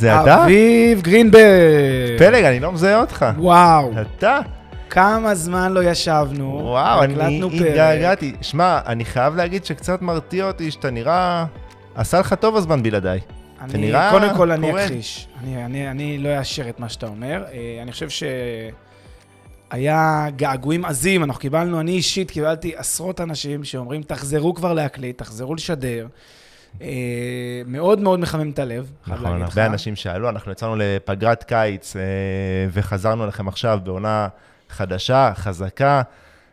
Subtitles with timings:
[0.00, 0.44] זה אתה?
[0.44, 2.18] אביב גרינברג.
[2.18, 3.26] פלג, אני לא מזהה אותך.
[3.38, 4.38] וואו, אתה?
[4.90, 6.60] כמה זמן לא ישבנו.
[6.62, 7.42] וואו, אני.
[7.44, 8.32] התגעגעתי.
[8.40, 11.44] שמע, אני חייב להגיד שקצת מרתיע אותי שאתה נראה...
[11.94, 13.20] עשה לך טוב הזמן בלעדיי.
[13.64, 14.84] אתה נראה קודם כל אני.
[14.84, 15.28] אכחיש.
[15.42, 17.44] אני, אני, אני לא אאשר את מה שאתה אומר.
[17.52, 18.08] אה, אני חושב
[19.70, 25.54] שהיה געגועים עזים, אנחנו קיבלנו, אני אישית קיבלתי עשרות אנשים שאומרים, תחזרו כבר להקליט, תחזרו
[25.54, 26.06] לשדר.
[26.82, 29.58] אה, מאוד מאוד מחמם את הלב, חייב נכון, להגיד לך.
[29.58, 32.02] הרבה אנשים שאלו, אנחנו יצאנו לפגרת קיץ אה,
[32.72, 34.28] וחזרנו אליכם עכשיו בעונה
[34.68, 36.02] חדשה, חזקה.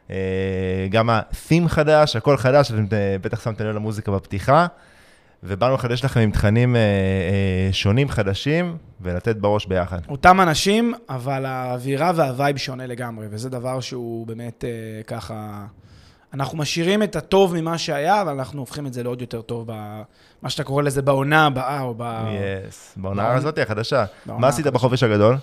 [0.10, 2.86] אה, גם ה-theme חדש, הכל חדש, אתם
[3.22, 4.68] בטח שמתם לב למוזיקה בפתיחה.
[5.44, 10.00] ובאנו לחדש לכם עם תכנים אה, אה, שונים, חדשים, ולתת בראש ביחד.
[10.10, 15.66] אותם אנשים, אבל האווירה והווייב שונה לגמרי, וזה דבר שהוא באמת אה, ככה...
[16.34, 20.50] אנחנו משאירים את הטוב ממה שהיה, אבל אנחנו הופכים את זה לעוד יותר טוב, במה
[20.50, 22.04] שאתה קורא לזה בעונה הבאה, או ב...
[22.68, 24.06] יס, בעונה בעונה- הזאת החדשה.
[24.26, 24.68] מה עשית.
[24.68, 25.36] בחופש הגדול?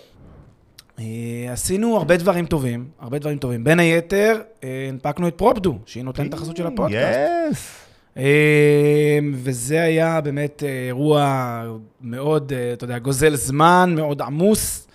[0.98, 1.05] אה,
[1.52, 3.64] עשינו הרבה דברים טובים, הרבה דברים טובים.
[3.64, 7.18] בין היתר, אה, הנפקנו את פרופדו, שהיא נותנת את החסות של הפודקאסט.
[7.50, 7.77] יס.
[8.16, 8.22] אה,
[9.34, 11.62] וזה היה באמת אירוע
[12.00, 14.86] מאוד, אתה יודע, גוזל זמן, מאוד עמוס.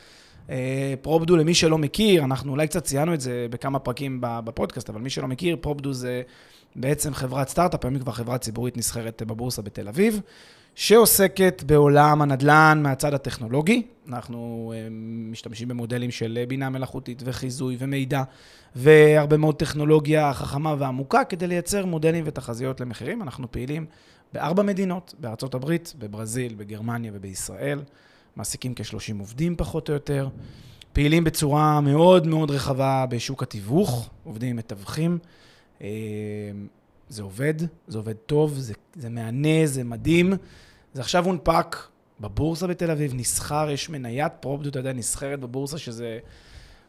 [0.50, 5.02] אה, פרופדו, למי שלא מכיר, אנחנו אולי קצת ציינו את זה בכמה פרקים בפודקאסט, אבל
[5.02, 6.22] מי שלא מכיר, פרופדו זה
[6.76, 10.22] בעצם חברת סטארט-אפ, היום היא כבר חברה ציבורית נסחרת בבורסה בתל אביב,
[10.76, 13.84] שעוסקת בעולם הנדל"ן מהצד הטכנולוגי.
[14.08, 14.88] אנחנו אה,
[15.32, 18.24] משתמשים במודלים של אה, בינה מלאכותית וחיזוי ומידע,
[18.76, 23.22] והרבה מאוד טכנולוגיה חכמה ועמוקה כדי לייצר מודלים ותחזיות למחירים.
[23.22, 23.86] אנחנו פעילים
[24.34, 27.80] בארבע מדינות, בארצות הברית, בברזיל, בגרמניה ובישראל.
[28.36, 30.30] מעסיקים כ-30 עובדים פחות או יותר.
[30.94, 35.18] פעילים בצורה מאוד מאוד רחבה בשוק התיווך, עובדים עם מתווכים.
[35.82, 35.88] אה,
[37.10, 37.54] זה עובד,
[37.88, 40.34] זה עובד טוב, זה, זה מהנה, זה מדהים.
[40.94, 41.76] זה עכשיו הונפק
[42.20, 46.20] בבורסה בתל אביב, נסחר, יש מניית פרופדו, אתה יודע, נסחרת בבורסה, שזה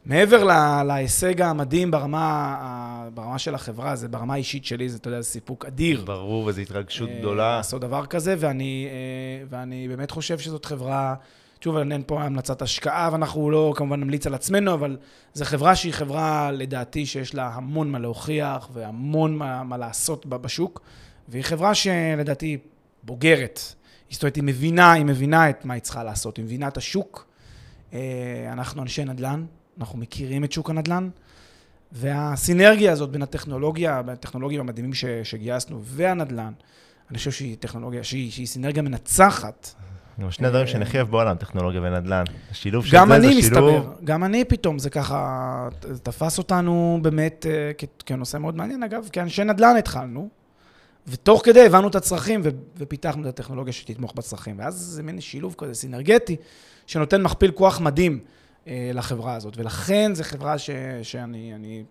[0.04, 5.20] מעבר לה, להישג המדהים ברמה, ברמה של החברה, זה ברמה האישית שלי, זה, אתה יודע,
[5.20, 6.04] זה סיפוק אדיר.
[6.04, 7.56] ברור, וזו התרגשות אה, גדולה.
[7.56, 11.14] לעשות דבר כזה, ואני, אה, ואני באמת חושב שזאת חברה,
[11.60, 14.96] שוב, אין פה המלצת השקעה, ואנחנו לא כמובן נמליץ על עצמנו, אבל
[15.34, 20.80] זו חברה שהיא חברה, לדעתי, שיש לה המון מה להוכיח והמון מה, מה לעשות בשוק,
[21.28, 22.58] והיא חברה שלדעתי
[23.02, 23.60] בוגרת.
[24.10, 27.26] זאת אומרת, היא מבינה, היא מבינה את מה היא צריכה לעשות, היא מבינה את השוק.
[27.92, 27.98] אה,
[28.52, 29.44] אנחנו אנשי נדל"ן,
[29.80, 31.08] אנחנו מכירים את שוק הנדל"ן,
[31.92, 36.52] והסינרגיה הזאת בין הטכנולוגיה, בין הטכנולוגיה המדהימים ש, שגייסנו והנדל"ן,
[37.10, 39.74] אני חושב שהיא טכנולוגיה, שהיא, שהיא סינרגיה מנצחת.
[40.20, 42.24] גם שני דברים שהכי אוהב בעולם, טכנולוגיה ונדל"ן.
[42.50, 43.76] השילוב של גם זה זה אני שילוב...
[43.78, 45.68] מסתבר, גם אני פתאום, זה ככה,
[46.02, 47.70] תפס אותנו באמת אה,
[48.06, 48.82] כנושא מאוד מעניין.
[48.82, 50.28] אגב, כאנשי נדל"ן התחלנו,
[51.06, 52.40] ותוך כדי הבנו את הצרכים
[52.76, 54.58] ופיתחנו את הטכנולוגיה שתתמוך בצרכים.
[54.58, 56.36] ואז זה מין שילוב כזה סינרגטי,
[56.86, 58.39] שנותן מכפיל כוח מדהים אה,
[58.94, 59.56] לחברה הזאת.
[59.56, 60.70] ולכן זו חברה ש-
[61.02, 61.84] שאני אני,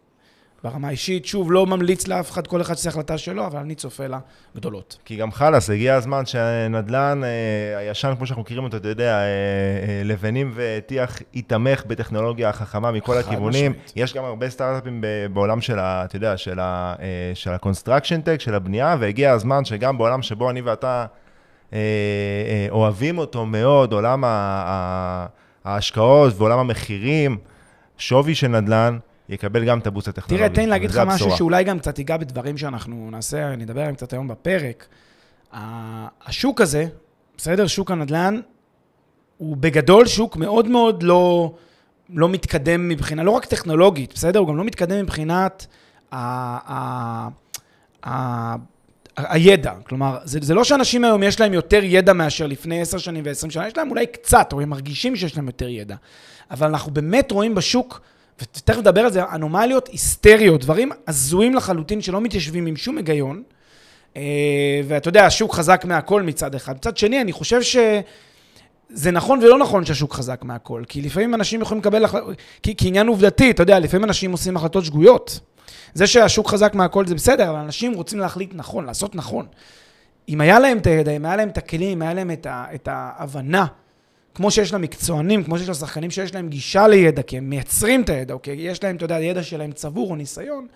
[0.64, 4.08] ברמה האישית, שוב, לא ממליץ לאף אחד, כל אחד שעושה החלטה שלו, אבל אני צופה
[4.08, 4.20] לה
[4.56, 4.98] גדולות.
[5.06, 9.24] כי גם חלאס, הגיע הזמן שהנדל"ן אה, הישן, כמו שאנחנו מכירים אותו, אתה יודע, אה,
[9.24, 13.72] אה, לבנים וטיח ייתמך בטכנולוגיה חכמה מכל הכיוונים.
[13.72, 13.94] משמעית.
[13.96, 15.04] יש גם הרבה סטארט-אפים
[15.34, 16.06] בעולם של ה...
[16.06, 20.50] אתה יודע, של ה- אה, של ה-construction tech, של הבנייה, והגיע הזמן שגם בעולם שבו
[20.50, 21.06] אני ואתה
[21.74, 24.28] אה, אה, אוהבים אותו מאוד, עולם ה-
[24.68, 25.26] ה-
[25.70, 27.38] ההשקעות ועולם המחירים,
[27.98, 28.98] שווי של נדל"ן,
[29.30, 30.38] יקבל גם את הבוסט הטכנולוגי.
[30.38, 31.38] תראה, תן לי להגיד לך משהו הבשורה.
[31.38, 34.88] שאולי גם קצת ייגע בדברים שאנחנו נעשה, נדבר עליהם קצת היום בפרק.
[36.26, 36.86] השוק הזה,
[37.38, 37.68] בסדר?
[37.68, 38.40] שוק הנדל"ן,
[39.38, 41.54] הוא בגדול שוק מאוד מאוד לא,
[42.10, 44.40] לא מתקדם מבחינה, לא רק טכנולוגית, בסדר?
[44.40, 45.68] הוא גם לא מתקדם מבחינת
[46.12, 46.18] ה,
[46.74, 47.28] ה,
[48.06, 48.56] ה,
[49.28, 49.74] הידע.
[49.84, 53.52] כלומר, זה, זה לא שאנשים היום יש להם יותר ידע מאשר לפני עשר שנים ועשרים
[53.52, 55.96] שנה, יש להם אולי קצת, או הם מרגישים שיש להם יותר ידע.
[56.52, 58.02] אבל אנחנו באמת רואים בשוק,
[58.42, 63.44] ותכף נדבר על זה, אנומליות היסטריות, דברים הזויים לחלוטין שלא מתיישבים עם שום היגיון.
[64.18, 64.22] אה,
[64.88, 66.76] ואתה יודע, השוק חזק מהכל מצד אחד.
[66.76, 67.78] מצד שני, אני חושב ש...
[68.94, 72.88] זה נכון ולא נכון שהשוק חזק מהכל, כי לפעמים אנשים יכולים לקבל החלטות, כי, כי
[72.88, 75.40] עניין עובדתי, אתה יודע, לפעמים אנשים עושים החלטות שגויות.
[75.94, 79.46] זה שהשוק חזק מהכל זה בסדר, אבל אנשים רוצים להחליט נכון, לעשות נכון.
[80.30, 82.66] אם היה להם את הידע, אם היה להם את הכלים, אם היה להם את, ה,
[82.76, 83.66] את ההבנה,
[84.36, 88.34] כמו שיש למקצוענים, כמו שיש לשחקנים שיש להם גישה לידע, כי הם מייצרים את הידע,
[88.34, 90.68] או כי יש להם, אתה יודע, ידע שלהם צבור או ניסיון,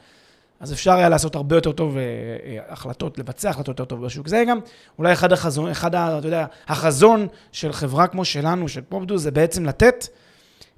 [0.60, 4.28] אז אפשר היה לעשות הרבה יותר טוב אה, אה, החלטות, לבצע החלטות יותר טוב בשוק.
[4.28, 4.60] זה גם
[5.00, 9.66] אולי אחד החזון, אחד, אתה יודע, החזון של חברה כמו שלנו, של פופדו, זה בעצם
[9.66, 10.08] לתת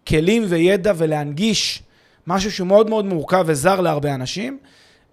[0.08, 1.84] כלים וידע ולהנגיש
[2.28, 4.58] משהו שהוא מאוד מאוד מורכב וזר להרבה אנשים,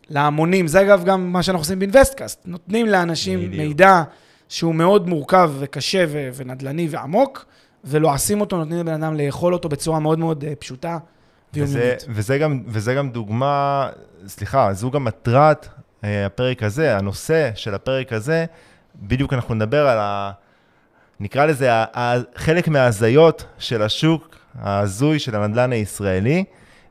[0.09, 0.67] להמונים.
[0.67, 2.43] זה אגב גם מה שאנחנו עושים באינבסטקאסט.
[2.45, 3.55] נותנים לאנשים בדיוק.
[3.55, 4.03] מידע
[4.49, 7.45] שהוא מאוד מורכב וקשה ו- ונדל"ני ועמוק,
[7.85, 10.99] ולועסים אותו, נותנים לבן אדם לאכול אותו בצורה מאוד מאוד אה, פשוטה
[11.55, 11.97] וזה.
[12.09, 13.89] וזה, גם, וזה גם דוגמה,
[14.27, 15.69] סליחה, זו גם מטרת
[16.05, 18.45] אה, הפרק הזה, הנושא של הפרק הזה,
[18.97, 20.33] בדיוק אנחנו נדבר על ה...
[21.21, 21.71] נקרא לזה,
[22.35, 26.45] חלק מההזיות של השוק ההזוי של הנדל"ן הישראלי,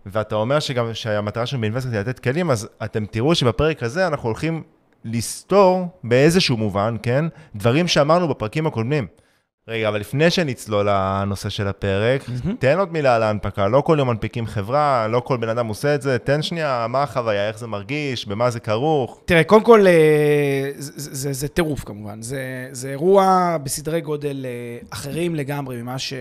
[0.06, 4.30] ואתה אומר שגם שהמטרה שלנו באינבסטר היא לתת כלים, אז אתם תראו שבפרק הזה אנחנו
[4.30, 4.63] הולכים
[5.06, 7.25] לסתור באיזשהו מובן, כן,
[7.56, 9.07] דברים שאמרנו בפרקים הקודמים.
[9.68, 12.56] רגע, אבל לפני שנצלול לנושא של הפרק, מהמם.
[12.56, 13.68] תן עוד מילה על ההנפקה.
[13.68, 16.18] לא כל יום מנפיקים חברה, לא כל בן אדם עושה את זה.
[16.18, 19.21] תן שנייה, מה החוויה, איך זה מרגיש, במה זה כרוך.
[19.25, 22.21] תראה, קודם כל, אה, זה, זה, זה טירוף כמובן.
[22.21, 26.13] זה, זה אירוע בסדרי גודל אה, אחרים לגמרי ממה ש,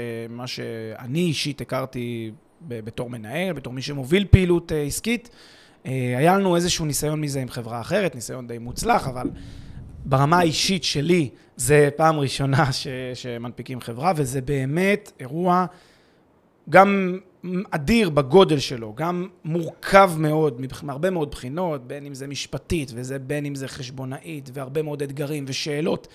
[0.47, 2.31] שאני אישית הכרתי
[2.68, 5.30] בתור מנהל, בתור מי שמוביל פעילות אה, עסקית.
[5.86, 9.30] אה, היה לנו איזשהו ניסיון מזה עם חברה אחרת, ניסיון די מוצלח, אבל
[10.04, 15.66] ברמה האישית שלי, זה פעם ראשונה ש, שמנפיקים חברה, וזה באמת אירוע
[16.70, 17.18] גם
[17.70, 23.46] אדיר בגודל שלו, גם מורכב מאוד, מהרבה מאוד בחינות, בין אם זה משפטית, וזה בין
[23.46, 26.08] אם זה חשבונאית, והרבה מאוד אתגרים ושאלות,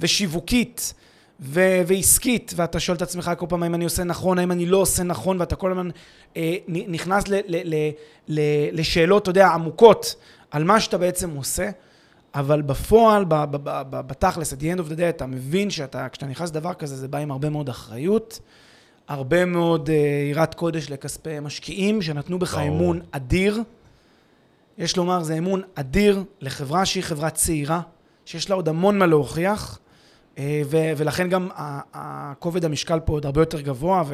[0.00, 0.94] ושיווקית,
[1.40, 4.76] ו- ועסקית, ואתה שואל את עצמך כל פעם האם אני עושה נכון, האם אני לא
[4.76, 5.88] עושה נכון, ואתה כל הזמן
[6.36, 7.90] אה, נכנס ל- ל- ל-
[8.28, 10.14] ל- לשאלות, אתה יודע, עמוקות,
[10.50, 11.70] על מה שאתה בעצם עושה.
[12.34, 15.70] אבל בפועל, ב- ב- ב- ב- בתכלס, at the end of the day, אתה מבין
[15.70, 18.40] שאתה, כשאתה נכנס לדבר כזה, זה בא עם הרבה מאוד אחריות,
[19.08, 19.94] הרבה מאוד אה,
[20.30, 22.58] יראת קודש לכספי משקיעים, שנתנו בך.
[22.58, 23.62] אמון אדיר.
[24.78, 27.80] יש לומר, זה אמון אדיר לחברה שהיא חברה צעירה,
[28.24, 29.78] שיש לה עוד המון מה להוכיח,
[30.40, 31.48] ו- ולכן גם
[31.94, 34.04] הכובד המשקל פה עוד הרבה יותר גבוה,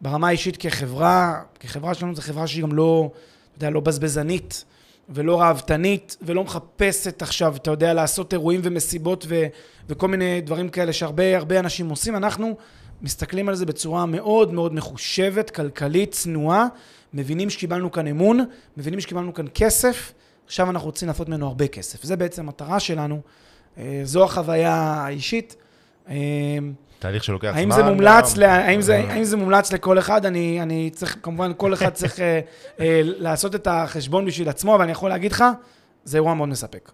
[0.00, 4.64] וברמה האישית כחברה, כחברה שלנו זו חברה שהיא גם לא, אתה יודע, לא בזבזנית.
[5.08, 9.46] ולא ראוותנית, ולא מחפשת עכשיו, אתה יודע, לעשות אירועים ומסיבות ו,
[9.88, 12.16] וכל מיני דברים כאלה שהרבה הרבה אנשים עושים.
[12.16, 12.56] אנחנו
[13.02, 16.66] מסתכלים על זה בצורה מאוד מאוד מחושבת, כלכלית, צנועה,
[17.14, 18.44] מבינים שקיבלנו כאן אמון,
[18.76, 20.12] מבינים שקיבלנו כאן כסף,
[20.46, 22.02] עכשיו אנחנו רוצים לעשות ממנו הרבה כסף.
[22.02, 23.20] זה בעצם המטרה שלנו, אה,
[24.04, 25.56] זו החוויה האישית.
[26.08, 26.14] אה,
[26.98, 27.58] תהליך שלוקח זמן.
[27.58, 28.40] האם זה מומלץ, גם.
[28.40, 28.44] ל...
[28.44, 30.26] האם, זה, האם זה מומלץ לכל אחד?
[30.26, 32.40] אני, אני צריך, כמובן, כל אחד צריך אה,
[32.80, 35.44] אה, לעשות את החשבון בשביל עצמו, אבל אני יכול להגיד לך,
[36.04, 36.90] זה אירוע מאוד מספק.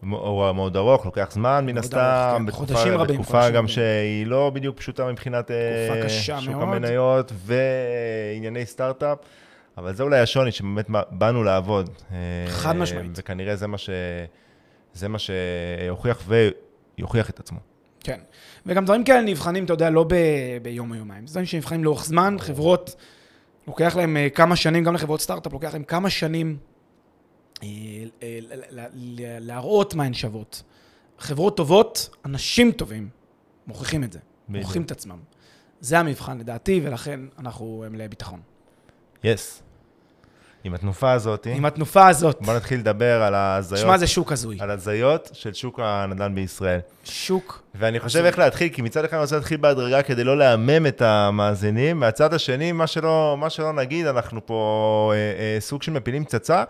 [0.00, 3.68] הוא מאוד ארוך, לוקח זמן מן הסתם, כן, בתקופה- חודשים רבים, בתקופה חודשים גם רבים.
[3.68, 6.62] שהיא לא בדיוק פשוטה מבחינת אה, שוק מאוד.
[6.62, 9.18] המניות וענייני סטארט-אפ,
[9.78, 11.90] אבל זה אולי השוני שבאמת באנו לעבוד.
[12.12, 12.16] אה,
[12.48, 13.10] חד משמעית.
[13.16, 13.90] וכנראה זה מה ש...
[14.96, 17.58] זה מה שיוכיח ויוכיח את עצמו.
[18.00, 18.20] כן.
[18.66, 20.14] וגם דברים כאלה נבחנים, אתה יודע, לא ב...
[20.62, 21.26] ביום או יומיים.
[21.26, 22.96] זה דברים שנבחנים לאורך זמן, חברות,
[23.66, 26.56] לוקח להם אה, כמה שנים, גם לחברות סטארט-אפ, לוקח להם כמה שנים
[27.62, 27.68] אה,
[28.22, 28.38] אה,
[29.40, 30.62] להראות מה הן שוות.
[31.18, 33.08] חברות טובות, אנשים טובים,
[33.66, 34.18] מוכיחים את זה.
[34.48, 35.18] מוכיחים את עצמם.
[35.80, 38.40] זה המבחן לדעתי, ולכן אנחנו מלאי ביטחון.
[39.24, 39.62] יס.
[40.66, 44.56] עם התנופה הזאת, עם התנופה הזאת, בוא נתחיל לדבר על ההזיות, שמע, זה שוק הזוי.
[44.60, 46.80] על הזיות של שוק הנדל"ן בישראל.
[47.04, 50.86] שוק, ואני חושב איך להתחיל, כי מצד אחד אני רוצה להתחיל בהדרגה כדי לא לעמם
[50.86, 55.92] את המאזינים, מהצד השני, מה שלא, מה שלא נגיד, אנחנו פה אה, אה, סוג של
[55.92, 56.64] מפילים פצצה,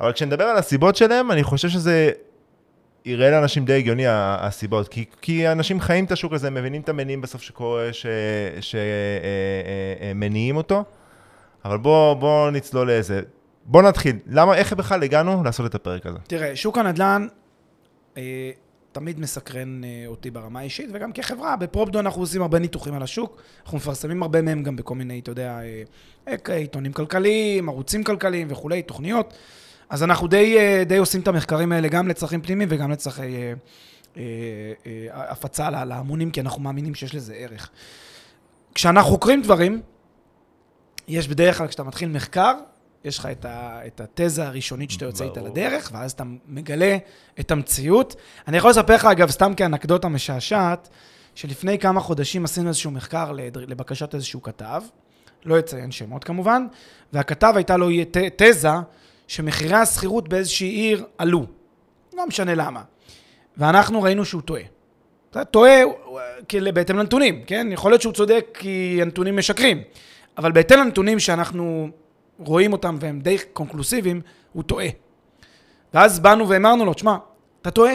[0.00, 2.10] אבל כשנדבר על הסיבות שלהם, אני חושב שזה
[3.04, 7.20] יראה לאנשים די הגיוני הסיבות, כי, כי אנשים חיים את השוק הזה, מבינים את המניעים
[7.20, 7.90] בסוף שקורה,
[8.60, 10.84] שמניעים אותו,
[11.64, 13.20] אבל בואו בוא נצלול לאיזה,
[13.64, 16.18] בואו נתחיל, למה, איך בכלל הגענו לעשות את הפרק הזה?
[16.26, 17.26] תראה, שוק הנדל"ן
[18.16, 18.50] אה,
[18.92, 23.42] תמיד מסקרן אה, אותי ברמה האישית, וגם כחברה, בפרופדו אנחנו עושים הרבה ניתוחים על השוק,
[23.64, 25.58] אנחנו מפרסמים הרבה מהם גם בכל מיני, אתה יודע,
[26.28, 29.34] אה, אה, עיתונים כלכליים, ערוצים כלכליים וכולי, תוכניות.
[29.90, 33.52] אז אנחנו די, אה, די עושים את המחקרים האלה גם לצרכים פנימיים וגם לצרכי אה,
[34.16, 34.22] אה,
[34.86, 37.70] אה, הפצה לה- להמונים, כי אנחנו מאמינים שיש לזה ערך.
[38.74, 39.80] כשאנחנו חוקרים דברים,
[41.08, 42.52] יש בדרך כלל, כשאתה מתחיל מחקר,
[43.04, 45.40] יש לך את, ה, את התזה הראשונית שאתה יוצא איתה.
[45.40, 46.96] לדרך, ואז אתה מגלה
[47.40, 48.16] את המציאות.
[48.48, 50.88] אני יכול לספר לך, אגב, סתם כאנקדוטה משעשעת,
[51.34, 54.82] שלפני כמה חודשים עשינו איזשהו מחקר לבקשת איזשהו כתב,
[55.44, 56.66] לא אציין שמות כמובן,
[57.12, 58.68] והכתב הייתה לו ת- תזה
[59.26, 61.46] שמחירי השכירות באיזושהי עיר עלו.
[62.16, 62.82] לא משנה למה.
[63.56, 64.62] ואנחנו ראינו שהוא טועה.
[65.50, 65.80] טועה
[66.48, 67.66] כאילו, בהתאם לנתונים, כן?
[67.70, 69.82] יכול להיות שהוא צודק כי הנתונים משקרים,
[70.38, 71.88] אבל בהתאם לנתונים שאנחנו
[72.38, 74.20] רואים אותם והם די קונקלוסיביים,
[74.52, 74.86] הוא טועה.
[75.94, 77.16] ואז באנו ואמרנו לו, תשמע,
[77.62, 77.92] אתה טועה,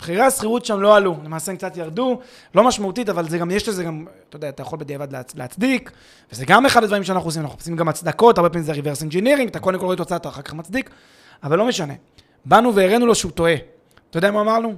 [0.00, 2.20] מחירי השכירות שם לא עלו, למעשה הם קצת ירדו,
[2.54, 5.92] לא משמעותית, אבל זה גם, יש לזה גם, אתה יודע, אתה יכול בדיעבד להצ, להצדיק,
[6.32, 9.46] וזה גם אחד הדברים שאנחנו עושים, אנחנו מחפשים גם הצדקות, הרבה פעמים זה reverse engineering,
[9.46, 10.90] אתה קודם כל רואה תוצאה, אתה אחר כך מצדיק,
[11.42, 11.94] אבל לא משנה.
[12.44, 13.54] באנו והראינו לו שהוא טועה.
[14.10, 14.74] אתה יודע מה אמרנו?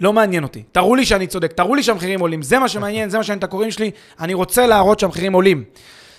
[0.00, 0.62] לא מעניין אותי.
[0.72, 3.44] תראו לי שאני צודק, תראו לי שהמחירים עולים, זה מה שמעניין, זה מה שמעניין את
[3.44, 3.90] הקוראים שלי,
[4.20, 5.64] אני רוצה להראות שהמחירים עולים.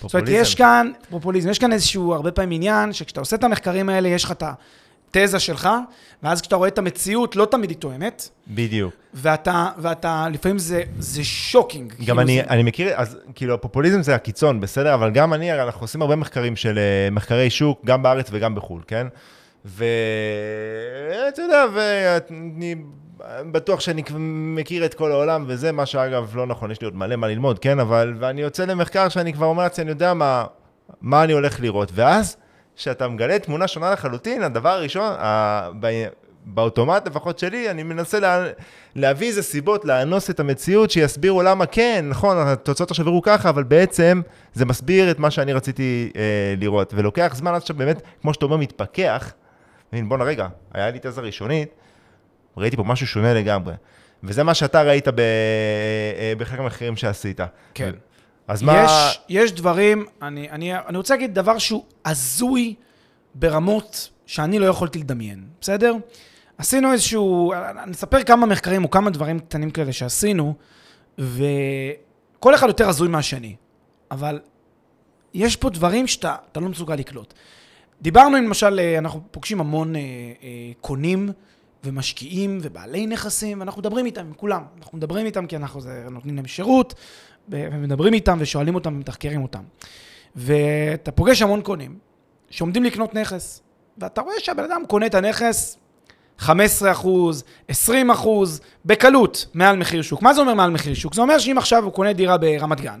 [0.02, 3.88] זאת אומרת, יש כאן, פופוליזם, יש כאן איזשהו הרבה פעמים עניין, שכשאתה עושה את המחקרים
[3.88, 4.42] האלה, יש לך את
[5.16, 5.68] התזה שלך,
[6.22, 8.28] ואז כשאתה רואה את המציאות, לא תמיד היא תואמת.
[8.48, 8.94] בדיוק.
[9.14, 11.92] ואתה, ואתה, לפעמים זה, זה שוקינג.
[11.92, 14.94] גם כאילו אני, זה, אני מכיר, אז כאילו הפופוליזם זה הקיצון, בסדר?
[14.94, 18.82] אבל גם אני, אנחנו עושים הרבה מחקרים של אה, מחקרי שוק, גם בארץ וגם בחו"ל,
[18.86, 19.06] כן?
[19.64, 22.74] ואתה יודע, ואני
[23.52, 24.02] בטוח שאני
[24.56, 27.58] מכיר את כל העולם, וזה מה שאגב לא נכון, יש לי עוד מלא מה ללמוד,
[27.58, 27.78] כן?
[27.78, 30.44] אבל, ואני יוצא למחקר שאני כבר אומר לעצמי, אני יודע מה,
[31.00, 31.92] מה אני הולך לראות.
[31.94, 32.36] ואז,
[32.76, 36.06] כשאתה מגלה תמונה שונה לחלוטין, הדבר הראשון, ה- ב-
[36.44, 38.44] באוטומט לפחות שלי, אני מנסה לה,
[38.94, 43.62] להביא איזה סיבות, לאנוס את המציאות, שיסבירו למה כן, נכון, התוצאות עכשיו יראו ככה, אבל
[43.62, 44.20] בעצם
[44.54, 46.92] זה מסביר את מה שאני רציתי אה, לראות.
[46.96, 49.32] ולוקח זמן עד שבאמת, כמו שאתה אומר, מתפכח.
[49.92, 51.68] בואנה רגע, היה לי תזה ראשונית,
[52.56, 53.74] ראיתי פה משהו שונה לגמרי.
[54.22, 57.40] וזה מה שאתה ראית ב, אה, בחלק מהמחירים שעשית.
[57.74, 57.92] כן.
[58.48, 58.84] אז מה...
[58.84, 62.74] יש, יש דברים, אני, אני, אני רוצה להגיד דבר שהוא הזוי
[63.34, 65.94] ברמות שאני לא יכולתי לדמיין, בסדר?
[66.58, 70.54] עשינו איזשהו, אני אספר כמה מחקרים או כמה דברים קטנים כאלה שעשינו,
[71.18, 73.56] וכל אחד יותר הזוי מהשני,
[74.10, 74.40] אבל
[75.34, 77.34] יש פה דברים שאתה אתה לא מסוגל לקלוט.
[78.02, 80.00] דיברנו, למשל, אה, אנחנו פוגשים המון אה,
[80.42, 80.48] אה,
[80.80, 81.30] קונים
[81.84, 84.62] ומשקיעים ובעלי נכסים, ואנחנו מדברים איתם, עם כולם.
[84.78, 86.94] אנחנו מדברים איתם כי אנחנו זה, נותנים להם שירות,
[87.48, 89.62] ומדברים איתם ושואלים אותם ומתחקרים אותם.
[90.36, 91.98] ואתה פוגש המון קונים
[92.50, 93.62] שעומדים לקנות נכס,
[93.98, 95.78] ואתה רואה שהבן אדם קונה את הנכס
[96.38, 100.22] 15 אחוז, 20 אחוז, בקלות, מעל מחיר שוק.
[100.22, 101.14] מה זה אומר מעל מחיר שוק?
[101.14, 103.00] זה אומר שאם עכשיו הוא קונה דירה ברמת גן,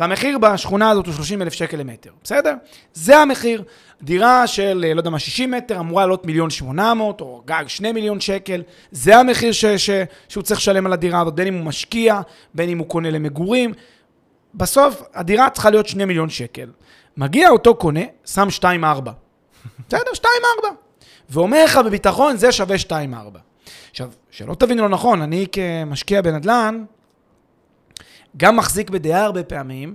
[0.00, 2.54] והמחיר בשכונה הזאת הוא 30 אלף שקל למטר, בסדר?
[2.94, 3.64] זה המחיר.
[4.02, 8.20] דירה של, לא יודע מה, 60 מטר אמורה לעלות מיליון 800, או גג 2 מיליון
[8.20, 8.62] שקל.
[8.90, 9.90] זה המחיר ש, ש,
[10.28, 12.20] שהוא צריך לשלם על הדירה הזאת, בין אם הוא משקיע,
[12.54, 13.72] בין אם הוא קונה למגורים.
[14.54, 16.70] בסוף, הדירה צריכה להיות 2 מיליון שקל.
[17.16, 18.64] מגיע אותו קונה, שם 2-4.
[19.88, 20.10] בסדר?
[20.14, 20.26] 2-4.
[21.30, 22.92] ואומר לך בביטחון, זה שווה 2-4.
[23.90, 26.84] עכשיו, שלא תבינו לא נכון, אני כמשקיע בנדל"ן,
[28.36, 29.94] גם מחזיק בדעה הרבה פעמים,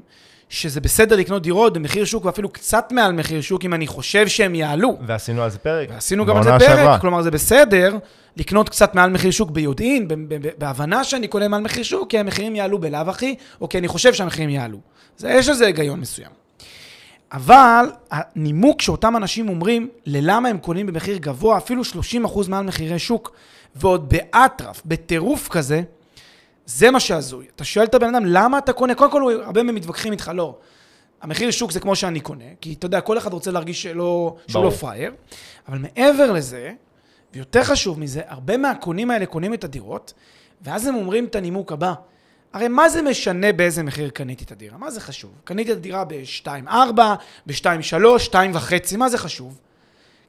[0.50, 4.56] שזה בסדר לקנות דירות במחיר שוק ואפילו קצת מעל מחיר שוק, אם אני חושב שהם
[4.56, 4.98] יעלו.
[5.08, 5.90] ועשינו על זה פרק.
[5.92, 7.00] ועשינו גם על זה פרק, שעברה.
[7.00, 7.98] כלומר זה בסדר
[8.38, 10.08] לקנות קצת מעל מחיר שוק ביודעין,
[10.58, 14.14] בהבנה שאני קונה מעל מחיר שוק, כי המחירים יעלו בלאו הכי, או כי אני חושב
[14.14, 14.78] שהמחירים יעלו.
[15.18, 16.32] זה, יש לזה היגיון מסוים.
[17.32, 21.82] אבל הנימוק שאותם אנשים אומרים ללמה הם קונים במחיר גבוה, אפילו
[22.26, 23.36] 30% מעל מחירי שוק,
[23.76, 25.82] ועוד באטרף, בטירוף כזה,
[26.68, 27.46] זה מה שהזוי.
[27.56, 28.96] אתה שואל את הבן אדם, למה אתה קונה?
[28.96, 30.56] קודם כל, הוא- הרבה מהם מתווכחים איתך, לא.
[31.22, 34.64] המחיר שוק זה כמו שאני קונה, כי אתה יודע, כל אחד רוצה להרגיש שלא, שהוא
[34.66, 34.70] לא.
[34.70, 35.12] פראייר,
[35.68, 36.74] אבל מעבר לזה,
[37.34, 40.14] ויותר חשוב מזה, הרבה מהקונים האלה קונים את הדירות,
[40.62, 41.94] ואז הם אומרים את הנימוק הבא,
[42.54, 44.78] הרי מה זה משנה באיזה מחיר קניתי את הדירה?
[44.78, 45.32] מה זה חשוב?
[45.44, 46.70] קניתי את הדירה ב-2.4,
[47.48, 49.60] ב-2.3, 2.5, מה זה חשוב?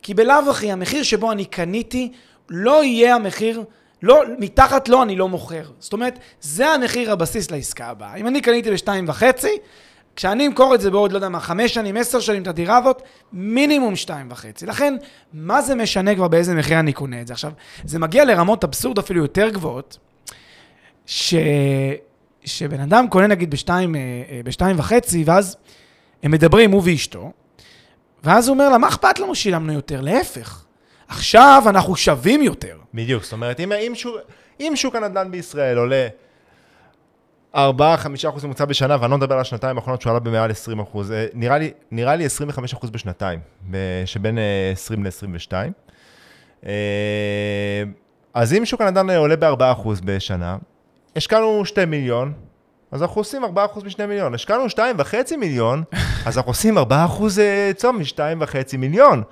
[0.02, 2.12] כי בלאו הכי המחיר שבו אני קניתי
[2.49, 3.64] לא יהיה המחיר,
[4.02, 5.62] לא, מתחת לו אני לא מוכר.
[5.78, 8.14] זאת אומרת, זה המחיר הבסיס לעסקה הבאה.
[8.14, 9.58] אם אני קניתי בשתיים וחצי,
[10.16, 13.02] כשאני אמכור את זה בעוד, לא יודע מה, חמש שנים, עשר שנים, את הדירה הזאת,
[13.32, 14.66] מינימום שתיים וחצי.
[14.66, 14.96] לכן,
[15.32, 17.32] מה זה משנה כבר באיזה מחיר אני קונה את זה?
[17.32, 17.52] עכשיו,
[17.84, 19.98] זה מגיע לרמות אבסורד אפילו יותר גבוהות,
[21.06, 21.34] ש...
[22.44, 24.00] שבן אדם קונה נגיד בשתיים, אה,
[24.30, 25.56] אה, בשתיים וחצי, ואז
[26.22, 27.32] הם מדברים, הוא ואשתו,
[28.24, 30.00] ואז הוא אומר לה, מה אכפת לנו שילמנו יותר?
[30.00, 30.64] להפך.
[31.08, 32.76] עכשיו אנחנו שווים יותר.
[32.94, 34.16] בדיוק, זאת אומרת, אם, אם, שוק,
[34.60, 36.08] אם שוק הנדל"ן בישראל עולה
[37.54, 37.58] 4-5%
[38.44, 40.54] ממוצע בשנה, ואני לא מדבר על השנתיים האחרונות שהוא עלה במעל 20%,
[41.12, 41.58] אה, נראה
[41.90, 45.52] נראה לי 25% בשנתיים, ב- שבין אה, 20 ל-22.
[46.66, 47.82] אה,
[48.34, 50.56] אז אם שוק הנדל"ן עולה ב-4% בשנה,
[51.16, 52.32] השקענו 2 מיליון,
[52.92, 53.48] אז אנחנו עושים 4%
[53.84, 54.34] מ-2 מיליון.
[54.34, 55.82] השקענו 2.5 מיליון,
[56.26, 56.80] אז אנחנו עושים 4%
[57.38, 59.22] אה, צום מ-2.5 מיליון.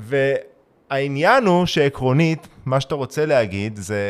[0.00, 4.00] והעניין הוא שעקרונית, מה שאתה רוצה להגיד זה,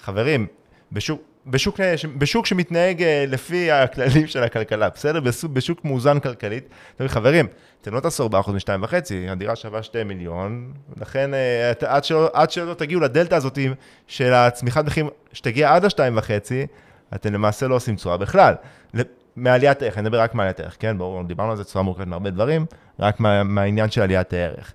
[0.00, 0.46] חברים,
[0.92, 1.80] בשוק, בשוק,
[2.18, 5.20] בשוק שמתנהג אה, לפי הכללים של הכלכלה, בסדר?
[5.20, 7.46] בשוק, בשוק מאוזן כלכלית, אתם חברים,
[7.82, 8.94] אתם לא תעשו 4% מ-2.5,
[9.28, 13.58] הדירה שווה 2 מיליון, לכן אה, את- עד שלא, עד שלא תגיעו לדלתא הזאת
[14.06, 16.30] של הצמיחת מחירים, שתגיע עד ה-2.5,
[17.14, 18.54] אתם למעשה לא עושים תשואה בכלל.
[19.36, 20.98] מעליית ערך, אני מדבר רק מעליית ערך, כן?
[20.98, 22.66] ברור, דיברנו על זה תשואה מורכבת מהרבה דברים,
[23.00, 24.72] רק מה, מהעניין של עליית הערך.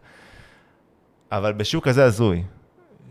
[1.32, 2.44] אבל בשוק כזה הזוי,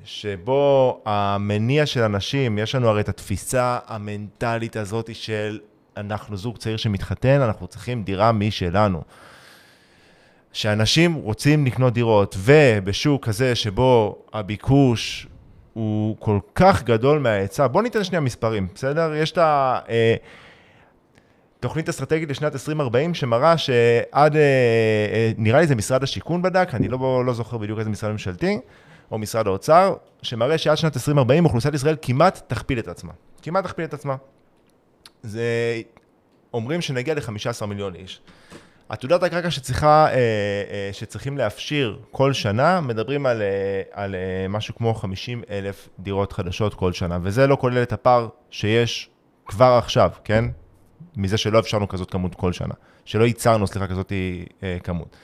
[0.04, 5.58] שבו המניע של אנשים, יש לנו הרי את התפיסה המנטלית הזאת של
[5.96, 9.02] אנחנו זוג צעיר שמתחתן, אנחנו צריכים דירה משלנו.
[10.52, 15.26] שאנשים רוצים לקנות דירות, ובשוק כזה שבו הביקוש
[15.72, 17.66] הוא כל כך גדול מההיצע.
[17.66, 19.14] בואו ניתן שנייה מספרים, בסדר?
[19.14, 19.78] יש את ה...
[19.88, 20.14] אה,
[21.66, 24.40] תוכנית אסטרטגית לשנת 2040 שמראה שעד, אה,
[25.12, 28.58] אה, נראה לי זה משרד השיכון בדק, אני לא, לא זוכר בדיוק איזה משרד ממשלתי,
[29.10, 33.12] או משרד האוצר, שמראה שעד שנת 2040 אוכלוסיית ישראל כמעט תכפיל את עצמה.
[33.42, 34.16] כמעט תכפיל את עצמה.
[35.22, 35.42] זה...
[36.54, 38.20] אומרים שנגיע ל-15 מיליון איש.
[38.88, 43.42] עתודת הקרקע שצריכה, אה, שצריכים להפשיר כל שנה, מדברים על,
[43.92, 44.14] על
[44.48, 49.10] משהו כמו 50 אלף דירות חדשות כל שנה, וזה לא כולל את הפער שיש
[49.46, 50.44] כבר עכשיו, כן?
[51.16, 52.74] מזה שלא אפשרנו כזאת כמות כל שנה,
[53.04, 54.12] שלא ייצרנו, סליחה, כזאת
[54.84, 55.16] כמות.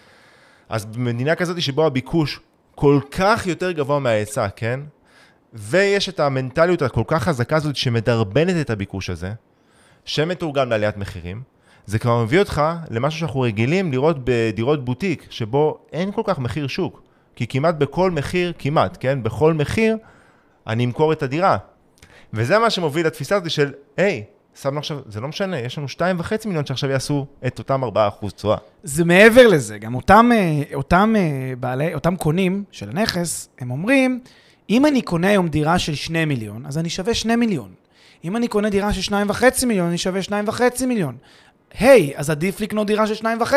[0.69, 2.41] אז במדינה כזאת שבו הביקוש
[2.75, 4.81] כל כך יותר גבוה מההיצע, כן?
[5.53, 9.33] ויש את המנטליות הכל כך חזקה הזאת שמדרבנת את הביקוש הזה,
[10.05, 11.43] שמתורגם לעליית מחירים,
[11.87, 16.67] זה כבר מביא אותך למשהו שאנחנו רגילים לראות בדירות בוטיק, שבו אין כל כך מחיר
[16.67, 17.03] שוק.
[17.37, 19.23] כי כמעט בכל מחיר, כמעט, כן?
[19.23, 19.97] בכל מחיר,
[20.67, 21.57] אני אמכור את הדירה.
[22.33, 24.25] וזה מה שמוביל לתפיסה הזאת של, היי,
[24.61, 28.57] שמנו עכשיו, זה לא משנה, יש לנו 2.5 מיליון שעכשיו יעשו את אותם 4% תשואה.
[28.83, 34.21] זה מעבר לזה, גם אותם, אה, אותם אה, בעלי, אותם קונים של הנכס, הם אומרים,
[34.71, 37.69] אם אני קונה היום דירה של 2 מיליון, אז אני שווה 2 מיליון.
[38.25, 41.17] אם אני קונה דירה של 2.5 מיליון, אני שווה 2.5 מיליון.
[41.79, 43.53] היי, hey, אז עדיף לקנות דירה של 2.5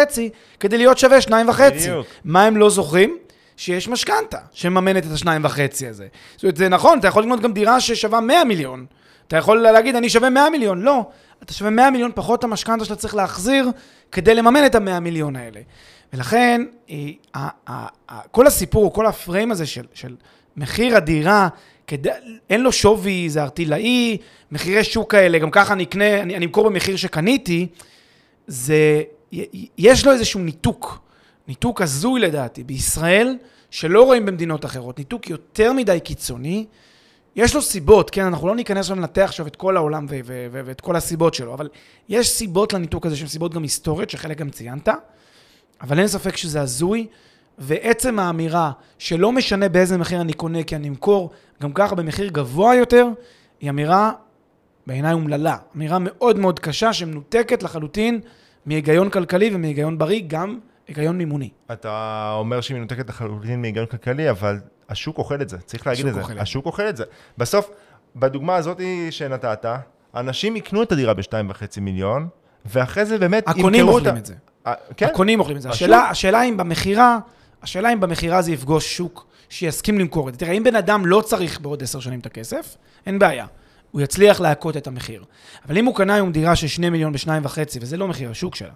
[0.59, 1.29] כדי להיות שווה 2.5.
[1.73, 2.07] בדיוק.
[2.25, 3.17] מה הם לא זוכרים?
[3.57, 6.07] שיש משכנתה שמממנת את ה-2.5 הזה.
[6.35, 8.85] זאת אומרת, זה נכון, אתה יכול לקנות גם דירה ששווה 100 מיליון.
[9.27, 10.81] אתה יכול להגיד, אני שווה 100 מיליון.
[10.81, 11.05] לא,
[11.43, 13.71] אתה שווה 100 מיליון פחות המשכנתה שאתה צריך להחזיר
[14.11, 15.59] כדי לממן את ה-100 מיליון האלה.
[16.13, 17.87] ולכן, אה,
[18.31, 20.15] כל הסיפור, כל הפריים הזה של, של
[20.57, 21.47] מחיר הדירה,
[21.87, 22.09] כדי,
[22.49, 24.17] אין לו שווי, זה ארטילאי,
[24.51, 27.67] מחירי שוק כאלה, גם ככה אני אקנה, אני, אני אמכור במחיר שקניתי,
[28.47, 29.03] זה,
[29.77, 30.99] יש לו איזשהו ניתוק,
[31.47, 33.37] ניתוק הזוי לדעתי, בישראל,
[33.71, 36.65] שלא רואים במדינות אחרות, ניתוק יותר מדי קיצוני.
[37.35, 40.61] יש לו סיבות, כן, אנחנו לא ניכנס לנתח עכשיו את כל העולם ו- ו- ו-
[40.65, 41.69] ואת כל הסיבות שלו, אבל
[42.09, 44.89] יש סיבות לניתוק הזה, שהן סיבות גם היסטוריות, שחלק גם ציינת,
[45.81, 47.07] אבל אין ספק שזה הזוי,
[47.57, 52.75] ועצם האמירה שלא משנה באיזה מחיר אני קונה, כי אני אמכור גם ככה במחיר גבוה
[52.75, 53.07] יותר,
[53.59, 54.11] היא אמירה
[54.87, 55.57] בעיניי אומללה.
[55.75, 58.19] אמירה מאוד מאוד קשה שמנותקת לחלוטין
[58.65, 61.49] מהיגיון כלכלי ומהיגיון בריא, גם היגיון מימוני.
[61.71, 66.13] אתה אומר שהיא מנותקת לחלוטין מהיגיון כלכלי, אבל השוק אוכל את זה, צריך להגיד את
[66.13, 66.21] זה.
[66.21, 67.03] אוכל השוק אוכל את זה.
[67.37, 67.69] בסוף,
[68.15, 69.65] בדוגמה הזאת שנתת,
[70.15, 72.27] אנשים יקנו את הדירה ב-2.5 מיליון,
[72.65, 73.69] ואחרי זה באמת ימכרו אותה.
[73.69, 74.33] הקונים אוכלים את זה.
[74.67, 75.05] אה, כן?
[75.05, 75.69] הקונים אוכלים את זה.
[75.69, 77.19] השאלה, השאלה אם במכירה,
[77.63, 80.39] השאלה אם במכירה זה יפגוש שוק שיסכים למכור את זה.
[80.39, 83.45] תראה, אם בן אדם לא צריך בעוד עשר שנים את הכסף, אין בעיה.
[83.91, 85.23] הוא יצליח להכות את המחיר.
[85.67, 88.73] אבל אם הוא קנה היום דירה של 2 מיליון ב-2.5, וזה לא מחיר השוק שלה,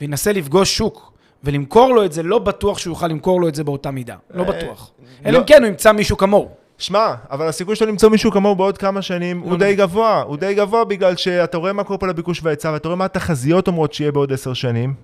[0.00, 1.12] וינסה לפגוש שוק
[1.44, 4.16] ולמכור לו את זה, לא בטוח שהוא יוכל למכור לו את זה באותה מידה.
[4.34, 4.90] לא אה, בטוח.
[5.26, 5.38] אלא לא.
[5.38, 6.48] אם כן הוא ימצא מישהו כמוהו.
[6.78, 10.22] שמע, אבל הסיכוי שלו למצוא מישהו כמוהו בעוד כמה שנים הוא לא די גבוה.
[10.22, 13.68] הוא די גבוה בגלל שאתה רואה מה קורה פה לביקוש וההיצע, ואתה רואה מה התחזיות
[13.68, 14.94] אומרות שיהיה בעוד עשר שנים.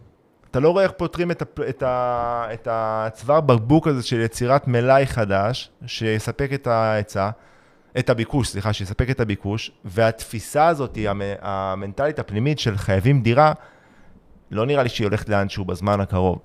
[0.51, 1.61] אתה לא רואה איך פותרים את, הפ...
[1.61, 2.47] את, ה...
[2.53, 7.31] את הצוואר בקבוק הזה של יצירת מלאי חדש, שיספק את ההיצע.
[7.99, 10.99] את הביקוש, סליחה, שיספק את הביקוש, והתפיסה הזאת,
[11.41, 13.53] המנטלית הפנימית של חייבים דירה,
[14.51, 16.39] לא נראה לי שהיא הולכת לאנשהו בזמן הקרוב.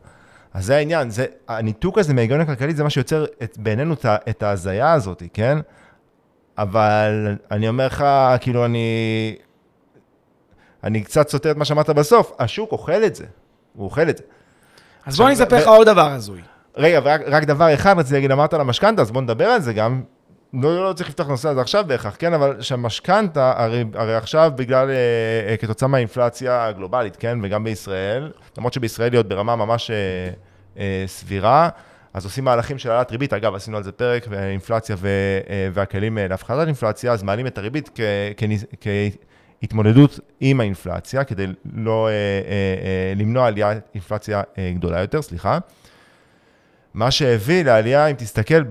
[0.53, 4.43] אז זה העניין, זה, הניתוק הזה מההיגיון הכלכלי זה מה שיוצר את, בינינו את, את
[4.43, 5.57] ההזיה הזאת, כן?
[6.57, 8.05] אבל אני אומר לך,
[8.41, 9.35] כאילו, אני...
[10.83, 13.25] אני קצת סותר את מה שאמרת בסוף, השוק אוכל את זה,
[13.73, 14.23] הוא אוכל את זה.
[15.05, 16.41] אז בוא אני אספר לך עוד דבר הזוי.
[16.77, 19.73] רגע, רק, רק דבר אחד רציתי להגיד, אמרת על המשכנתה, אז בוא נדבר על זה
[19.73, 20.01] גם.
[20.53, 24.51] לא, לא, לא צריך לפתוח נושא הזה עכשיו בהכרח, כן, אבל שהמשכנתה, הרי, הרי עכשיו
[24.55, 24.95] בגלל, אה,
[25.49, 29.95] אה, כתוצאה מהאינפלציה הגלובלית, כן, וגם בישראל, למרות שבישראל היא עוד ברמה ממש אה,
[30.77, 31.69] אה, סבירה,
[32.13, 35.07] אז עושים מהלכים של העלאת ריבית, אגב, עשינו על זה פרק, ואינפלציה ו,
[35.49, 37.99] אה, והכלים אה, להפחתת אינפלציה, אז מעלים את הריבית
[39.61, 45.57] כהתמודדות עם האינפלציה, כדי לא אה, אה, אה, למנוע עליית אינפלציה אה, גדולה יותר, סליחה.
[46.93, 48.63] מה שהביא לעלייה, אם תסתכל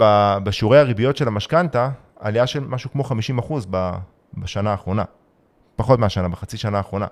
[0.45, 3.67] בשיעורי הריביות של המשכנתה, עלייה של משהו כמו 50 אחוז
[4.35, 5.05] בשנה האחרונה.
[5.77, 7.07] פחות מהשנה, בחצי שנה האחרונה.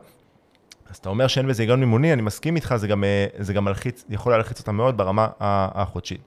[0.91, 3.65] אז אתה אומר שאין בזה היגיון מימוני, אני מסכים איתך, זה גם, אה, זה גם
[3.65, 6.21] מלחיץ, יכול להלחיץ אותה מאוד ברמה החודשית.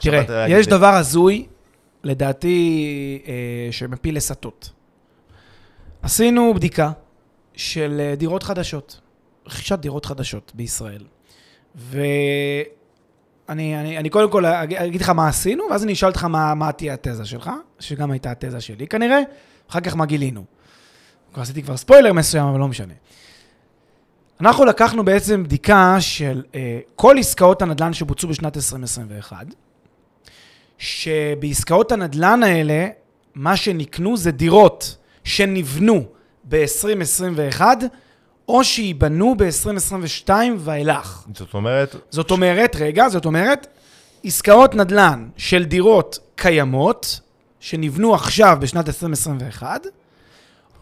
[0.00, 1.46] תראה, יש דבר הזוי,
[2.04, 3.32] לדעתי, אה,
[3.72, 4.70] שמפיל לסטות.
[6.02, 6.92] עשינו בדיקה
[7.54, 9.00] של אה, דירות חדשות,
[9.46, 11.04] רכישת דירות חדשות בישראל.
[11.74, 12.66] ואני
[13.48, 16.94] אני, אני קודם כל אגיד לך מה עשינו, ואז אני אשאל אותך מה, מה תהיה
[16.94, 19.20] התזה שלך, שגם הייתה התזה שלי כנראה,
[19.70, 20.44] אחר כך מה גילינו.
[21.32, 22.94] כבר עשיתי כבר ספוילר מסוים, אבל לא משנה.
[24.40, 26.56] אנחנו לקחנו בעצם בדיקה של uh,
[26.96, 29.46] כל עסקאות הנדל"ן שבוצעו בשנת 2021,
[30.78, 32.86] שבעסקאות הנדל"ן האלה,
[33.34, 36.04] מה שנקנו זה דירות שנבנו
[36.48, 37.60] ב-2021,
[38.48, 41.24] או שייבנו ב-2022 ואילך.
[41.34, 43.66] זאת אומרת, זאת אומרת, רגע, זאת אומרת,
[44.24, 47.20] עסקאות נדל"ן של דירות קיימות,
[47.60, 49.86] שנבנו עכשיו בשנת 2021,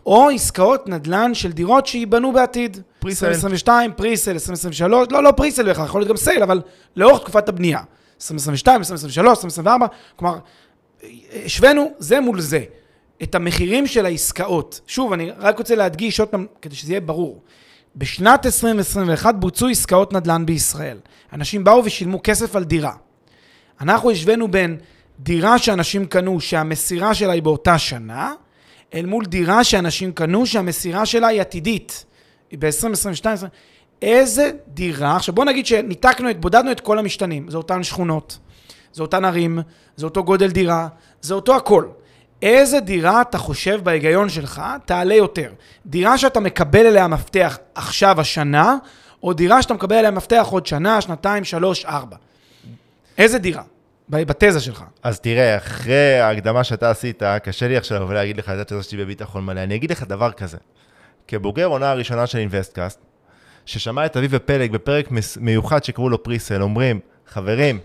[0.07, 2.81] או עסקאות נדל"ן של דירות שייבנו בעתיד.
[2.98, 3.27] פריסל.
[3.27, 6.61] 2022, פריסל, 2023, לא, לא פריסל בכלל, יכול להיות גם סייל, אבל
[6.96, 7.81] לאורך תקופת הבנייה.
[8.16, 10.38] 2022, 2023, 2024, כלומר,
[11.44, 12.64] השווינו זה מול זה.
[13.22, 14.80] את המחירים של העסקאות.
[14.87, 17.42] שוב, אני רק רוצה להדגיש עוד פעם, כדי שזה יהיה ברור.
[17.96, 20.98] בשנת 2021 בוצעו עסקאות נדל"ן בישראל.
[21.32, 22.92] אנשים באו ושילמו כסף על דירה.
[23.80, 24.76] אנחנו השווינו בין
[25.20, 28.32] דירה שאנשים קנו שהמסירה שלה היא באותה שנה,
[28.94, 32.04] אל מול דירה שאנשים קנו שהמסירה שלה היא עתידית.
[32.50, 33.26] היא ב-2022.
[34.02, 37.50] איזה דירה, עכשיו בוא נגיד שניתקנו, את, בודדנו את כל המשתנים.
[37.50, 38.38] זה אותן שכונות,
[38.92, 39.58] זה אותן ערים,
[39.96, 40.88] זה אותו גודל דירה,
[41.20, 41.85] זה אותו הכל.
[42.42, 45.52] איזה דירה אתה חושב בהיגיון שלך תעלה יותר?
[45.87, 48.76] דירה שאתה מקבל אליה מפתח עכשיו השנה,
[49.22, 52.16] או דירה שאתה מקבל אליה מפתח עוד שנה, שנתיים, שלוש, ארבע?
[53.18, 53.62] איזה דירה?
[54.09, 54.85] בתזה שלך.
[55.02, 59.44] אז תראה, אחרי ההקדמה שאתה עשית, קשה לי עכשיו להגיד לך את התזה שלי בביטחון
[59.44, 59.61] מלא.
[59.61, 60.59] אני אגיד לך דבר כזה.
[61.28, 62.98] כבוגר עונה הראשונה של אינבסטקאסט,
[63.66, 65.09] ששמע את אביב ופלג בפרק
[65.40, 67.78] מיוחד שקראו לו פריסל, אומרים, חברים,